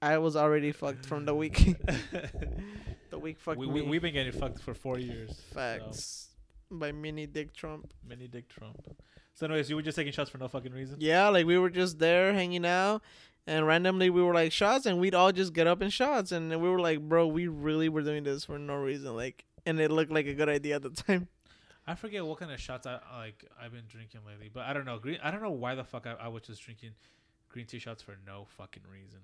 [0.01, 1.55] i was already fucked from the week
[3.09, 5.29] the week fucked we, me we we've been getting fucked for four years.
[5.51, 5.55] so.
[5.55, 6.29] facts
[6.69, 8.77] by mini dick trump Mini Dick Trump.
[9.33, 10.97] So, anyways, you were just taking shots for no fucking reason.
[10.99, 13.01] yeah like we were just there hanging out
[13.45, 16.49] and randomly we were like shots and we'd all just get up in shots and
[16.49, 19.91] we were like bro we really were doing this for no reason like and it
[19.91, 21.27] looked like a good idea at the time
[21.89, 23.45] I forget what kind of shots I like.
[23.61, 24.99] I've been drinking lately, but I don't know.
[24.99, 25.19] Green.
[25.23, 26.91] I don't know why the fuck I, I was just drinking
[27.49, 29.19] green tea shots for no fucking reason.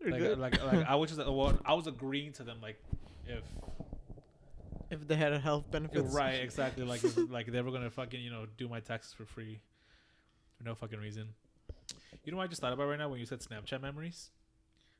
[0.00, 0.38] They're Like, good.
[0.38, 2.82] like, like I was just well, I was agreeing to them like
[3.26, 3.44] if
[4.90, 8.30] if they had a health benefit, right exactly like like they were gonna fucking you
[8.30, 9.60] know do my taxes for free
[10.58, 11.28] for no fucking reason.
[12.24, 14.30] You know what I just thought about right now when you said Snapchat memories?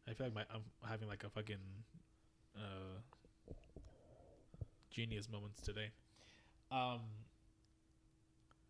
[0.09, 1.57] I feel like my I'm having like a fucking
[2.57, 2.99] uh
[4.91, 5.91] genius moments today.
[6.71, 7.01] Um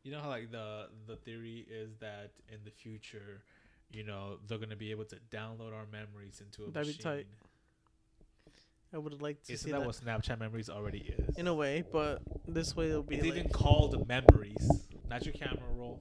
[0.03, 3.42] you know how like the the theory is that in the future,
[3.92, 7.26] you know, they're gonna be able to download our memories into a That'd be tight.
[8.94, 11.36] i would like to Isn't see that, that, what Snapchat memories already is?
[11.36, 15.34] in a way but this way it'll be it's like, even called memories, not your
[15.34, 16.01] camera roll,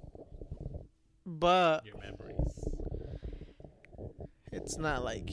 [1.25, 2.65] but your memories.
[4.51, 5.29] it's not like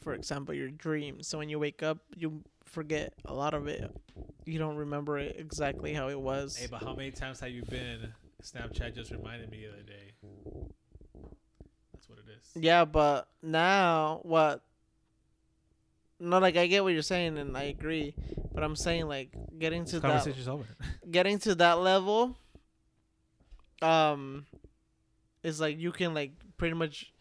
[0.00, 3.90] for example your dreams so when you wake up you forget a lot of it
[4.44, 8.12] you don't remember exactly how it was Hey, but how many times have you been?
[8.42, 10.12] Snapchat just reminded me the other day.
[11.92, 12.62] That's what it is.
[12.62, 14.62] yeah but now what
[16.18, 18.14] no like i get what you're saying and i agree
[18.52, 20.64] but i'm saying like getting to This that over.
[21.10, 22.36] getting to that level
[23.80, 24.46] um
[25.42, 27.11] is like you can like pretty much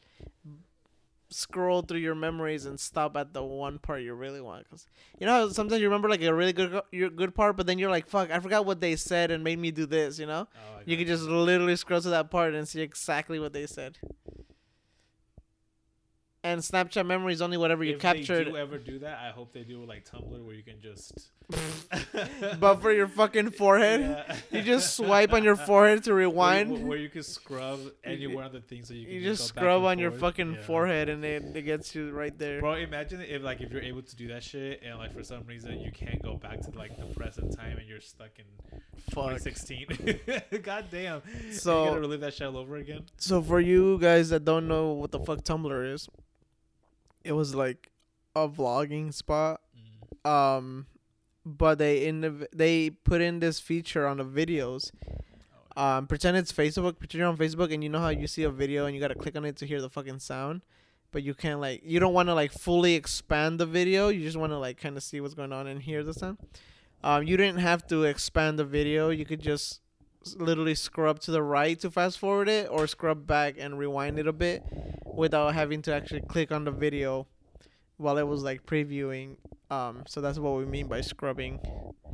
[1.32, 4.86] scroll through your memories and stop at the one part you really want cuz
[5.20, 7.90] you know sometimes you remember like a really good your good part but then you're
[7.90, 10.48] like fuck I forgot what they said and made me do this you know?
[10.54, 13.98] Oh, you can just literally scroll to that part and see exactly what they said
[16.44, 19.20] and Snapchat memory is only whatever you if captured They do ever do that?
[19.20, 21.30] I hope they do it like Tumblr, where you can just.
[22.60, 24.36] but for your fucking forehead Yeah.
[24.52, 28.54] you just swipe on your forehead to Where rewind where, you can scrub anywhere on
[28.54, 30.62] the things so you can You just, just scrub on your fucking Yeah.
[30.64, 32.62] forehead and it, it gets you right there.
[32.62, 35.44] Bro, imagine if like if you're able to do that shit and like for some
[35.46, 38.46] reason you can't go back to like the present time and you're stuck in
[39.14, 39.38] Fuck.
[39.38, 40.20] 2016.
[40.64, 41.22] God damn.
[41.52, 43.04] So So- you gotta relive that shit all over again.
[43.18, 46.08] So for you guys that don't know what the fuck Tumblr is,
[47.24, 47.92] it was like
[48.36, 49.62] a vlogging spot.
[50.26, 50.30] Mm.
[50.30, 50.86] Um,
[51.46, 54.92] but they in the, they put in this feature on the videos.
[55.76, 57.00] Oh, Um, pretend it's Facebook.
[57.00, 59.16] Pretend you're on Facebook, and you know how you see a video and you gotta
[59.16, 60.62] click on it to hear the fucking sound,
[61.12, 64.10] but you can't like you don't want to like fully expand the video.
[64.10, 66.38] You just want to like kind of see what's going on and hear the sound.
[67.04, 69.10] Um, you didn't have to expand the video.
[69.10, 69.81] You could just
[70.38, 74.28] literally scrub to the right to fast forward it, or scrub back and rewind it
[74.28, 74.64] a bit,
[75.06, 77.28] without having to actually click on the video
[77.98, 79.38] while it was like previewing.
[79.70, 81.60] Um, so that's what we mean by scrubbing.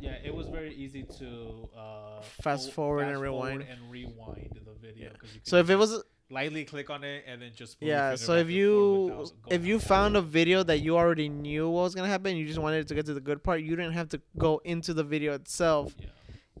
[0.00, 3.64] Yeah, it was very easy to uh, Fast fo- forward and rewind.
[3.68, 5.10] and rewind the video.
[5.22, 8.50] you So if it was lightly click on it and then just Yeah, so if
[8.50, 12.46] you if you found a video that you already knew what was gonna happen, you
[12.46, 15.04] just wanted to get to the good part, you didn't have to go into the
[15.04, 16.06] video itself yeah,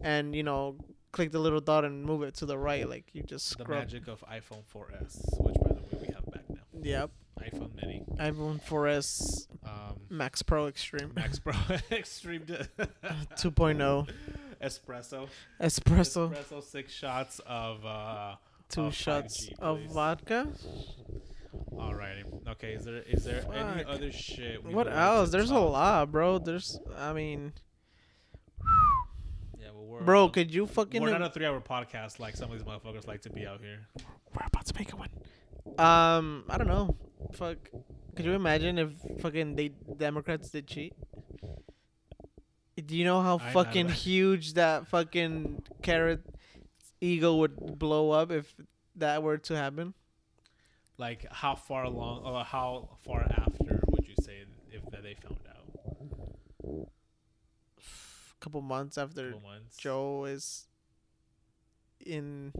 [0.00, 0.78] and you know
[1.12, 3.68] click the little dot and move it to the right, like you just scrub.
[3.68, 6.56] the magic of iPhone 4S, which by the way we have back now.
[6.82, 11.54] Yep, iPhone Mini, iPhone 4S um, Max Pro Extreme Max Pro
[11.90, 12.54] Extreme d-
[13.08, 14.08] 2.0
[14.60, 15.28] espresso,
[15.60, 18.34] espresso, espresso, six shots of uh.
[18.68, 20.48] two of shots 5G, of vodka.
[21.72, 22.24] Alrighty.
[22.48, 22.72] Okay.
[22.72, 24.64] Is there is there any other shit?
[24.64, 25.30] we What else?
[25.30, 26.38] There's a lot, bro.
[26.38, 27.52] There's, I mean,
[29.78, 31.00] well, we're bro, uh, could you fucking?
[31.02, 33.86] We're not a three-hour podcast like some of these motherfuckers like to be out here.
[34.34, 35.10] We're about to make it one.
[35.78, 36.96] Um, I don't know.
[37.32, 37.58] Fuck.
[38.16, 40.94] Could you imagine if fucking they Democrats did cheat?
[42.84, 46.22] Do you know how I'm not fucking about- huge that fucking carrot
[47.00, 48.54] ego would blow up if
[48.96, 49.94] that were to happen?
[50.96, 55.38] Like, how far along or how far after would you say if that they found
[55.48, 56.88] out?
[57.78, 59.76] A couple months after Couple months.
[59.76, 60.66] Joe is
[62.06, 62.52] in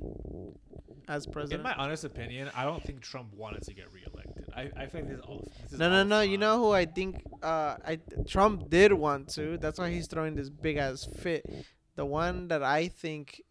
[1.09, 1.61] as president.
[1.61, 4.45] In my honest opinion, I don't think Trump wanted to get reelected.
[4.55, 5.49] I I think this is all.
[5.62, 6.20] This is No, no, no.
[6.20, 7.22] You know who I think?
[7.43, 9.57] Uh, I Trump did want to.
[9.57, 11.49] That's why he's throwing this big ass fit.
[11.97, 13.43] The one that I think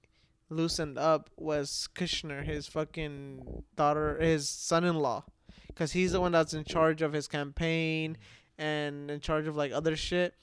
[0.50, 5.26] loosened up was Kushner, his fucking daughter, his son-in-law,
[5.68, 8.18] because he's the one that's in charge of his campaign
[8.58, 10.36] and in charge of like other shit.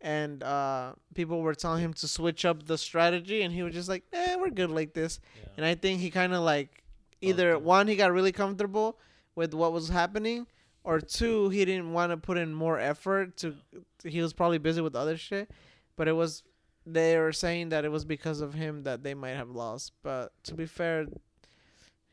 [0.00, 3.88] And uh, people were telling him to switch up the strategy, and he was just
[3.88, 5.48] like, "Eh, we're good like this." Yeah.
[5.56, 6.84] And I think he kind of like
[7.20, 7.64] either Okay.
[7.64, 8.98] one he got really comfortable
[9.34, 10.46] with what was happening,
[10.84, 13.56] or two he didn't want to put in more effort to.
[14.04, 15.50] He was probably busy with other shit,
[15.96, 16.44] but it was
[16.86, 19.92] they were saying that it was because of him that they might have lost.
[20.04, 21.06] But to be fair,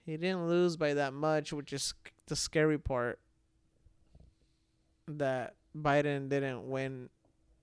[0.07, 1.93] he didn't lose by that much, which is
[2.25, 3.19] the scary part.
[5.07, 7.09] That Biden didn't win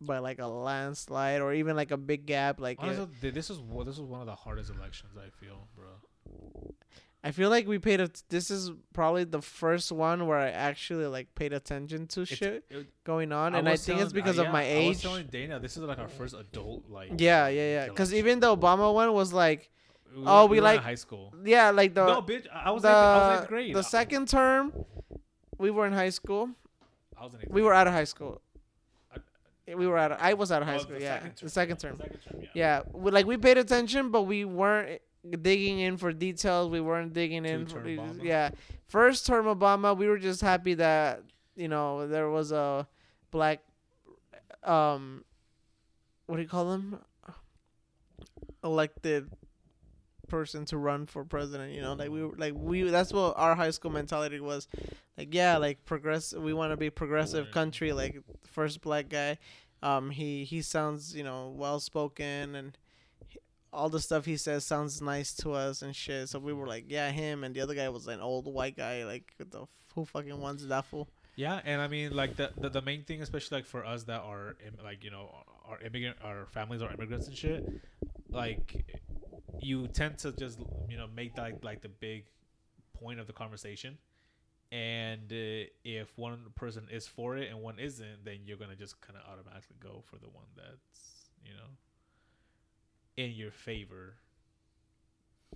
[0.07, 2.61] by like a landslide or even like a big gap.
[2.61, 5.69] Like Honestly, th- this is one- this was one of the hardest elections I feel,
[5.77, 5.87] bro.
[7.25, 8.01] I feel like we paid.
[8.01, 12.37] A, this is probably the first one where I actually like paid attention to It's-
[12.39, 14.97] shit it- going on, and I think it's because uh, of my yeah, I was
[14.99, 15.03] age.
[15.03, 17.13] telling Dana, this is like our first adult like.
[17.21, 17.89] Yeah, yeah, yeah.
[17.89, 19.71] Because even the Obama one was like,
[20.17, 21.33] We oh, we in like- high school.
[21.45, 23.75] yeah, like the no, bitch, I I was the eighth, I was eighth grade.
[23.77, 24.73] the second term,
[25.59, 26.51] we were in high school.
[27.17, 27.65] I was in eighth We grade.
[27.67, 28.41] were out of high school.
[29.77, 30.13] We were out.
[30.13, 30.95] Of, I was out of high Oh, school.
[30.97, 31.97] the Yeah, second the second term.
[31.99, 32.49] The second term, yeah.
[32.55, 35.01] Yeah, we, like we paid attention, but we weren't
[35.43, 36.71] digging in for details.
[36.71, 37.67] We weren't digging in.
[37.67, 38.23] For, Obama.
[38.23, 38.51] yeah,
[38.89, 41.23] first term Obama, we were just happy that
[41.57, 42.87] you know there was a
[43.31, 43.61] black,
[44.65, 45.25] um,
[46.27, 46.99] what do you call them?
[48.65, 49.29] Elected
[50.33, 51.75] person to run for president.
[51.75, 52.83] You know, like we were like we.
[52.85, 54.67] That's what our high school mentality was.
[55.19, 56.33] Like yeah, like progress.
[56.33, 57.93] We want to be progressive country.
[57.93, 59.37] Like first black guy.
[59.83, 62.79] Um, he he sounds you know well spoken and
[63.75, 66.31] all the stuff he says sounds nice to us and shit.
[66.31, 67.45] So we were like, yeah, him.
[67.45, 69.05] And the other guy was an old white guy.
[69.05, 71.09] Like what the f- who fucking wants that fool?
[71.37, 74.23] Yeah, and I mean, like the, the the main thing, especially like for us that
[74.23, 75.29] are im- like you know
[75.69, 77.69] our immigrant, our families are immigrants and shit.
[78.31, 78.85] Like,
[79.61, 82.25] you tend to just you know make that like the big
[82.95, 83.99] point of the conversation,
[84.71, 89.01] and uh, if one person is for it and one isn't, then you're gonna just
[89.01, 91.71] kind of automatically go for the one that's you know
[93.17, 94.15] in your favor.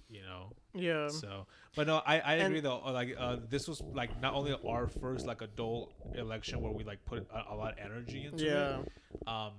[0.09, 1.09] You know, Yeah.
[1.09, 2.81] so, but no, I, I and- agree though.
[2.85, 6.85] uh, Like, uh, this was like not only our first like adult election where we
[6.85, 8.81] like put a, a lot of energy into Yeah.
[8.83, 9.27] it.
[9.29, 9.55] Um,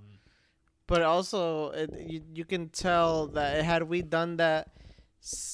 [0.87, 4.69] But also, it, you you can tell that had we done that,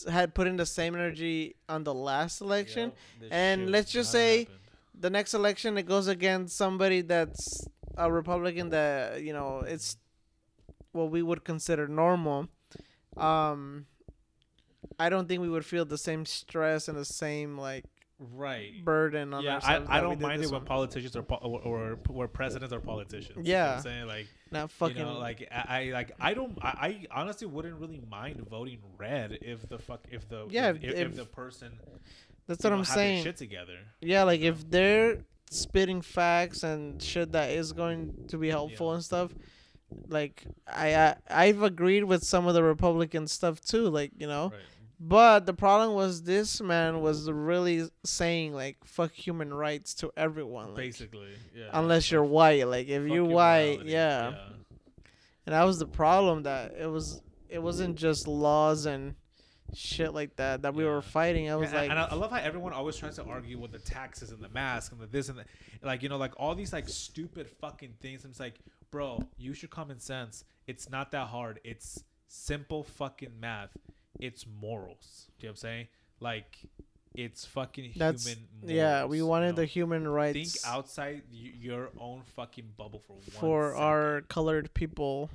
[0.09, 4.39] had put in the same energy on the last election, yeah, and let's just say-
[4.45, 4.59] happened.
[4.99, 7.67] the next election it goes against somebody that's
[7.97, 9.97] a Republican that you know it's
[10.91, 12.47] what we would consider normal.
[13.17, 13.87] Um,
[14.99, 17.85] I don't think we would feel the same stress and the same like
[18.19, 18.83] right.
[18.85, 19.59] burden on Yeah.
[19.63, 20.65] I, I don't mind it when one.
[20.65, 23.37] politicians are po- or, or where presidents are politicians.
[23.37, 23.75] You know Yeah.
[23.75, 27.21] I'm saying like not fucking you know like I, I like I don't I, I
[27.21, 30.89] honestly wouldn't really mind voting red if the fuck if the Yeah, if, if- if,
[30.97, 31.71] if if- the person
[32.47, 33.23] That's what know, I'm saying.
[33.23, 33.77] shit together.
[34.01, 38.95] Yeah, like if they're spitting facts and shit that is going to be helpful Yeah.
[38.95, 39.33] and stuff,
[40.07, 44.49] like I, I I've agreed with some of the Republican stuff too, like you know.
[44.51, 44.59] Right.
[45.05, 50.67] But the problem was this man was really saying like fuck human rights to everyone,
[50.67, 51.69] like, Basically, yeah.
[51.73, 52.65] unless you're white.
[52.69, 54.33] Like if Fuck you your white, morality, yeah.
[55.45, 59.15] And that was the problem that it was it wasn't just laws and
[59.73, 60.91] shit like that that we Yeah.
[60.91, 61.49] were fighting.
[61.49, 63.79] I was and, like, and I, love how everyone always tries to argue with the
[63.79, 65.45] taxes and the mask and the this and the,
[65.81, 68.23] like you know like all these like stupid fucking things.
[68.23, 68.55] And it's like,
[68.89, 70.45] bro, use your common sense.
[70.65, 71.59] It's not that hard.
[71.65, 73.75] It's simple fucking math.
[74.19, 75.27] It's morals.
[75.39, 75.87] Do you know what I'm saying?
[76.19, 76.57] Like,
[77.15, 78.47] it's fucking That's- human.
[78.61, 79.55] Morals, yeah, we you wanted know?
[79.61, 80.53] the human rights.
[80.61, 83.83] think outside y- your own fucking bubble for one for second.
[83.83, 85.29] our colored people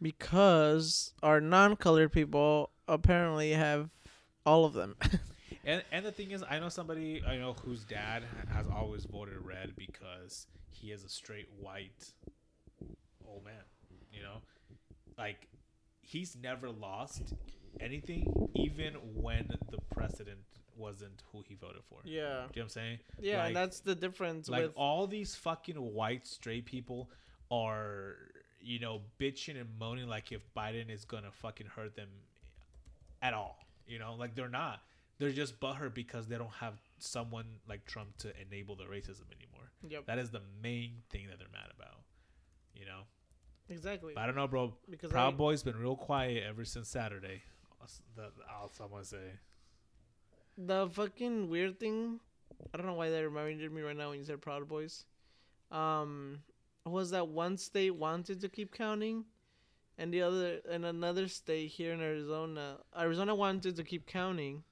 [0.00, 3.90] because our non-colored people apparently have
[4.46, 4.96] all of them.
[5.66, 9.36] And and the thing is, I know somebody I know whose dad has always voted
[9.42, 12.12] red because he is a straight white
[13.26, 13.62] old man.
[14.12, 14.42] You know,
[15.16, 15.48] like
[16.02, 17.32] he's never lost
[17.80, 20.38] anything, even when the president
[20.76, 21.98] wasn't who he voted for.
[22.04, 22.10] yeah.
[22.12, 22.98] Do you know what I'm saying?
[23.20, 27.10] Yeah, Like- and that's the difference Like with all these fucking white straight people
[27.50, 28.16] are,
[28.60, 32.08] you know, bitching and moaning like if Biden is gonna fucking hurt them
[33.22, 33.58] at all.
[33.86, 34.80] You know, like they're not.
[35.18, 39.70] They're just butthurt because they don't have someone like Trump to enable the racism anymore.
[39.88, 40.06] Yep.
[40.06, 42.00] That is the main thing that they're mad about.
[42.74, 43.02] You know,
[43.68, 44.12] Exactly.
[44.14, 44.74] but I don't know, bro.
[44.90, 47.42] Because Proud I- Boy's been real quiet ever since Saturday.
[47.84, 49.32] That's that's all I'm gonna say.
[50.56, 52.18] The fucking weird thing,
[52.72, 55.04] I don't know why that reminded me right now when you said Proud Boys.
[55.70, 56.38] Um,
[56.86, 59.26] was that one state wanted to keep counting,
[59.98, 64.62] and the other, and another state here in Arizona, Arizona wanted to keep counting,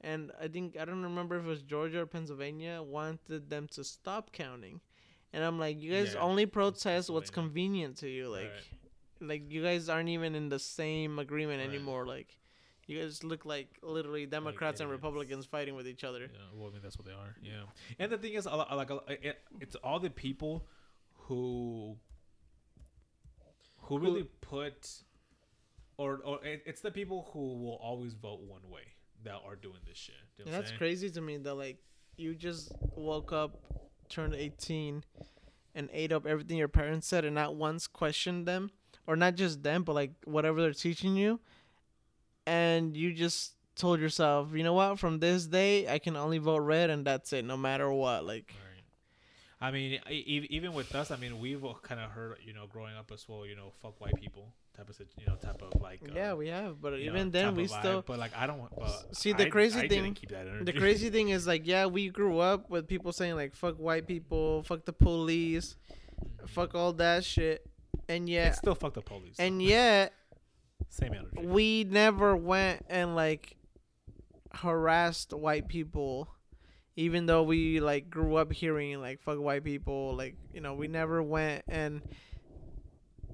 [0.00, 3.84] and I think I don't remember if it was Georgia or Pennsylvania wanted them to
[3.84, 4.80] stop counting,
[5.32, 9.28] and I'm like, you guys Yeah, only protest what's convenient to you, like, Right.
[9.28, 11.68] like you guys aren't even in the same agreement Right.
[11.68, 12.37] anymore, like.
[12.88, 14.90] You guys look like literally Democrats and.
[14.90, 16.20] Republicans fighting with each other.
[16.20, 17.36] Yeah, well, I mean that's what they are.
[17.42, 17.64] Yeah,
[17.98, 18.90] and the thing is, like,
[19.60, 20.66] it's all the people
[21.12, 21.96] who
[23.82, 24.88] who really put,
[25.98, 29.98] or or it's the people who will always vote one way that are doing this
[29.98, 30.14] shit.
[30.38, 30.78] You know that's saying?
[30.78, 31.76] crazy to me that like
[32.16, 33.58] you just woke up,
[34.08, 35.04] turned 18,
[35.74, 38.70] and ate up everything your parents said and not once questioned them,
[39.06, 41.40] or not just them, but like whatever they're teaching you,
[42.48, 46.58] and you just told yourself, you know what, from this day I can only vote
[46.60, 48.24] red and that's it, no matter what.
[48.24, 48.64] Like, Right.
[49.60, 53.10] I mean, even with us, I mean, we've kind of heard, you know, growing up
[53.12, 56.00] as well, you know, fuck white people type of, you know, type of like.
[56.08, 58.02] uh, yeah, we have, but you know, even then we vibe, still.
[58.06, 58.58] But like, I don't.
[58.60, 61.46] want- But See, the I- crazy I thing- didn't keep that The crazy thing is
[61.48, 65.74] like, yeah, we grew up with people saying like, fuck white people, fuck the police,
[66.46, 67.66] fuck all that shit,
[68.08, 69.36] and yet, It's still fuck the police.
[69.40, 70.12] and yet.
[70.88, 71.46] Same energy.
[71.46, 73.56] we never went and like
[74.52, 76.28] harassed white people
[76.96, 80.88] even though we like grew up hearing like fuck white people like you know we
[80.88, 82.02] never went and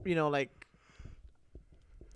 [0.04, 0.66] you know like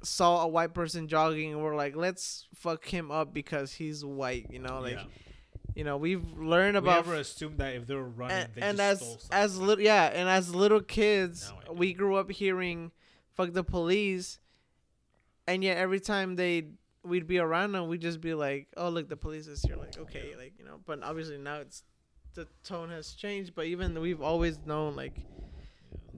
[0.02, 4.46] saw a white person jogging and we're like let's fuck him up because he's white
[4.50, 5.04] you know like yeah.
[5.74, 8.50] you know we've learned about we about ever assumed that if they were running, and,
[8.54, 12.92] they and as as little yeah and as little kids we grew up hearing
[13.34, 14.38] fuck the police
[15.48, 16.68] and yet every time they
[17.04, 19.98] we'd be around them we'd just be like oh look the police is here like
[19.98, 21.82] okay like you know but obviously now it's
[22.34, 25.14] the tone has changed but even we've always known like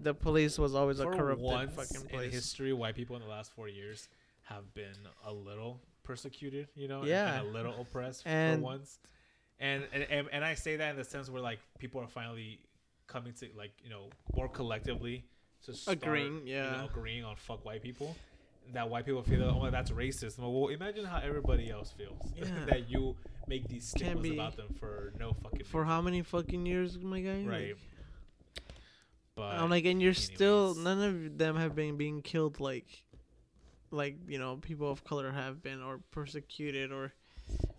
[0.03, 3.29] the police was always a For corrupted once fucking in history, white people in the
[3.29, 4.09] last four years
[4.45, 7.39] have been a little persecuted, you know, Yeah.
[7.41, 8.99] and, a little oppressed And- for once.
[9.59, 12.61] And, and and and I say that in the sense where like people are finally
[13.09, 15.27] coming to like you know more collectively
[15.67, 16.71] to start, Agreeing, you yeah.
[16.71, 18.17] know, agreeing on fuck white people.
[18.73, 20.39] That white people feel that oh that's racist.
[20.39, 22.47] Well, imagine how everybody else feels Yeah.
[22.67, 23.17] that you
[23.47, 27.45] make these stigmas about them for no fucking for how many fucking years my guy
[27.47, 27.75] right.
[29.35, 33.05] But I'm like, and you're still none of them have been being killed like,
[33.91, 37.13] like you know people of color have been or persecuted or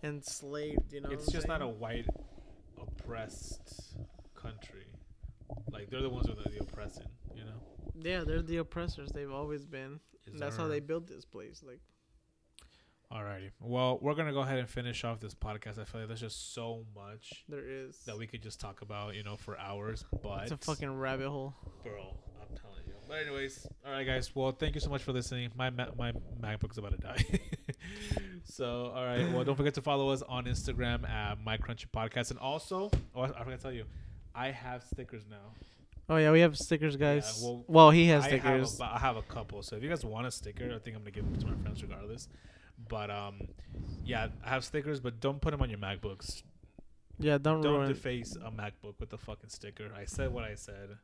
[0.02, 0.92] enslaved.
[0.92, 2.06] You know, it's just not a white
[2.80, 3.94] oppressed
[4.34, 4.86] country.
[5.70, 7.06] Like they're the ones who are the oppressing.
[8.04, 8.24] Yeah.
[8.26, 9.10] They're the oppressors.
[9.12, 10.00] They've always been.
[10.34, 11.62] That's how they built this place.
[11.66, 11.80] Like,
[13.12, 13.50] Alrighty.
[13.60, 15.78] Well, we're gonna go ahead and finish off this podcast.
[15.78, 17.98] I feel like there's just so much there is.
[18.06, 20.04] that we could just talk about, you know, for hours.
[20.22, 21.54] But It's a fucking rabbit hole.
[21.82, 22.94] bro, I'm telling you.
[23.06, 24.34] But anyways, all right, guys.
[24.34, 25.50] Well, thank you so much for listening.
[25.54, 27.22] My Ma- my MacBook's about to die.
[28.44, 29.30] so, all right.
[29.30, 33.22] Well, don't forget to follow us on Instagram at My Crunchy Podcast, and also, oh,
[33.22, 33.84] I I forgot to tell you,
[34.34, 35.52] I have stickers now.
[36.08, 37.40] Oh yeah, we have stickers, guys.
[37.42, 38.78] well, well, he has I stickers.
[38.78, 39.62] Have a, I have a couple.
[39.62, 41.62] So if you guys want a sticker, I think I'm gonna give them to my
[41.62, 42.28] friends regardless.
[42.88, 43.48] But um,
[44.04, 46.42] yeah, I have stickers, but don't put them on your MacBooks.
[47.18, 47.88] yeah, don't, Don't ruin.
[47.88, 49.90] deface a MacBook with a fucking sticker.
[49.96, 50.96] I said what I said.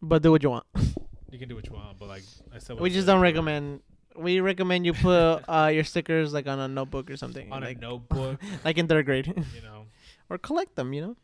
[0.00, 0.66] but do what you want.
[1.32, 3.12] You can do what you want, but like I said, what We I just said.
[3.12, 3.82] don't recommend.
[4.16, 7.76] We recommend you put uh, your stickers like on a notebook or something, on like
[7.76, 9.84] a notebook, like in third grade, you know,
[10.28, 10.92] or collect them.
[10.92, 11.16] You know,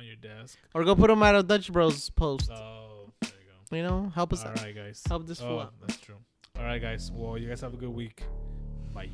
[0.00, 0.58] on your desk.
[0.74, 2.50] or go put them at a Dutch Bros post.
[2.50, 3.76] Oh, there you go.
[3.76, 4.62] You know, help us All out.
[4.62, 5.02] right, guys.
[5.08, 5.74] Help this fool Oh, out.
[5.80, 6.16] that's true.
[6.58, 7.10] All right, guys.
[7.12, 8.22] Well, you guys have a good week.
[8.92, 9.10] Bye.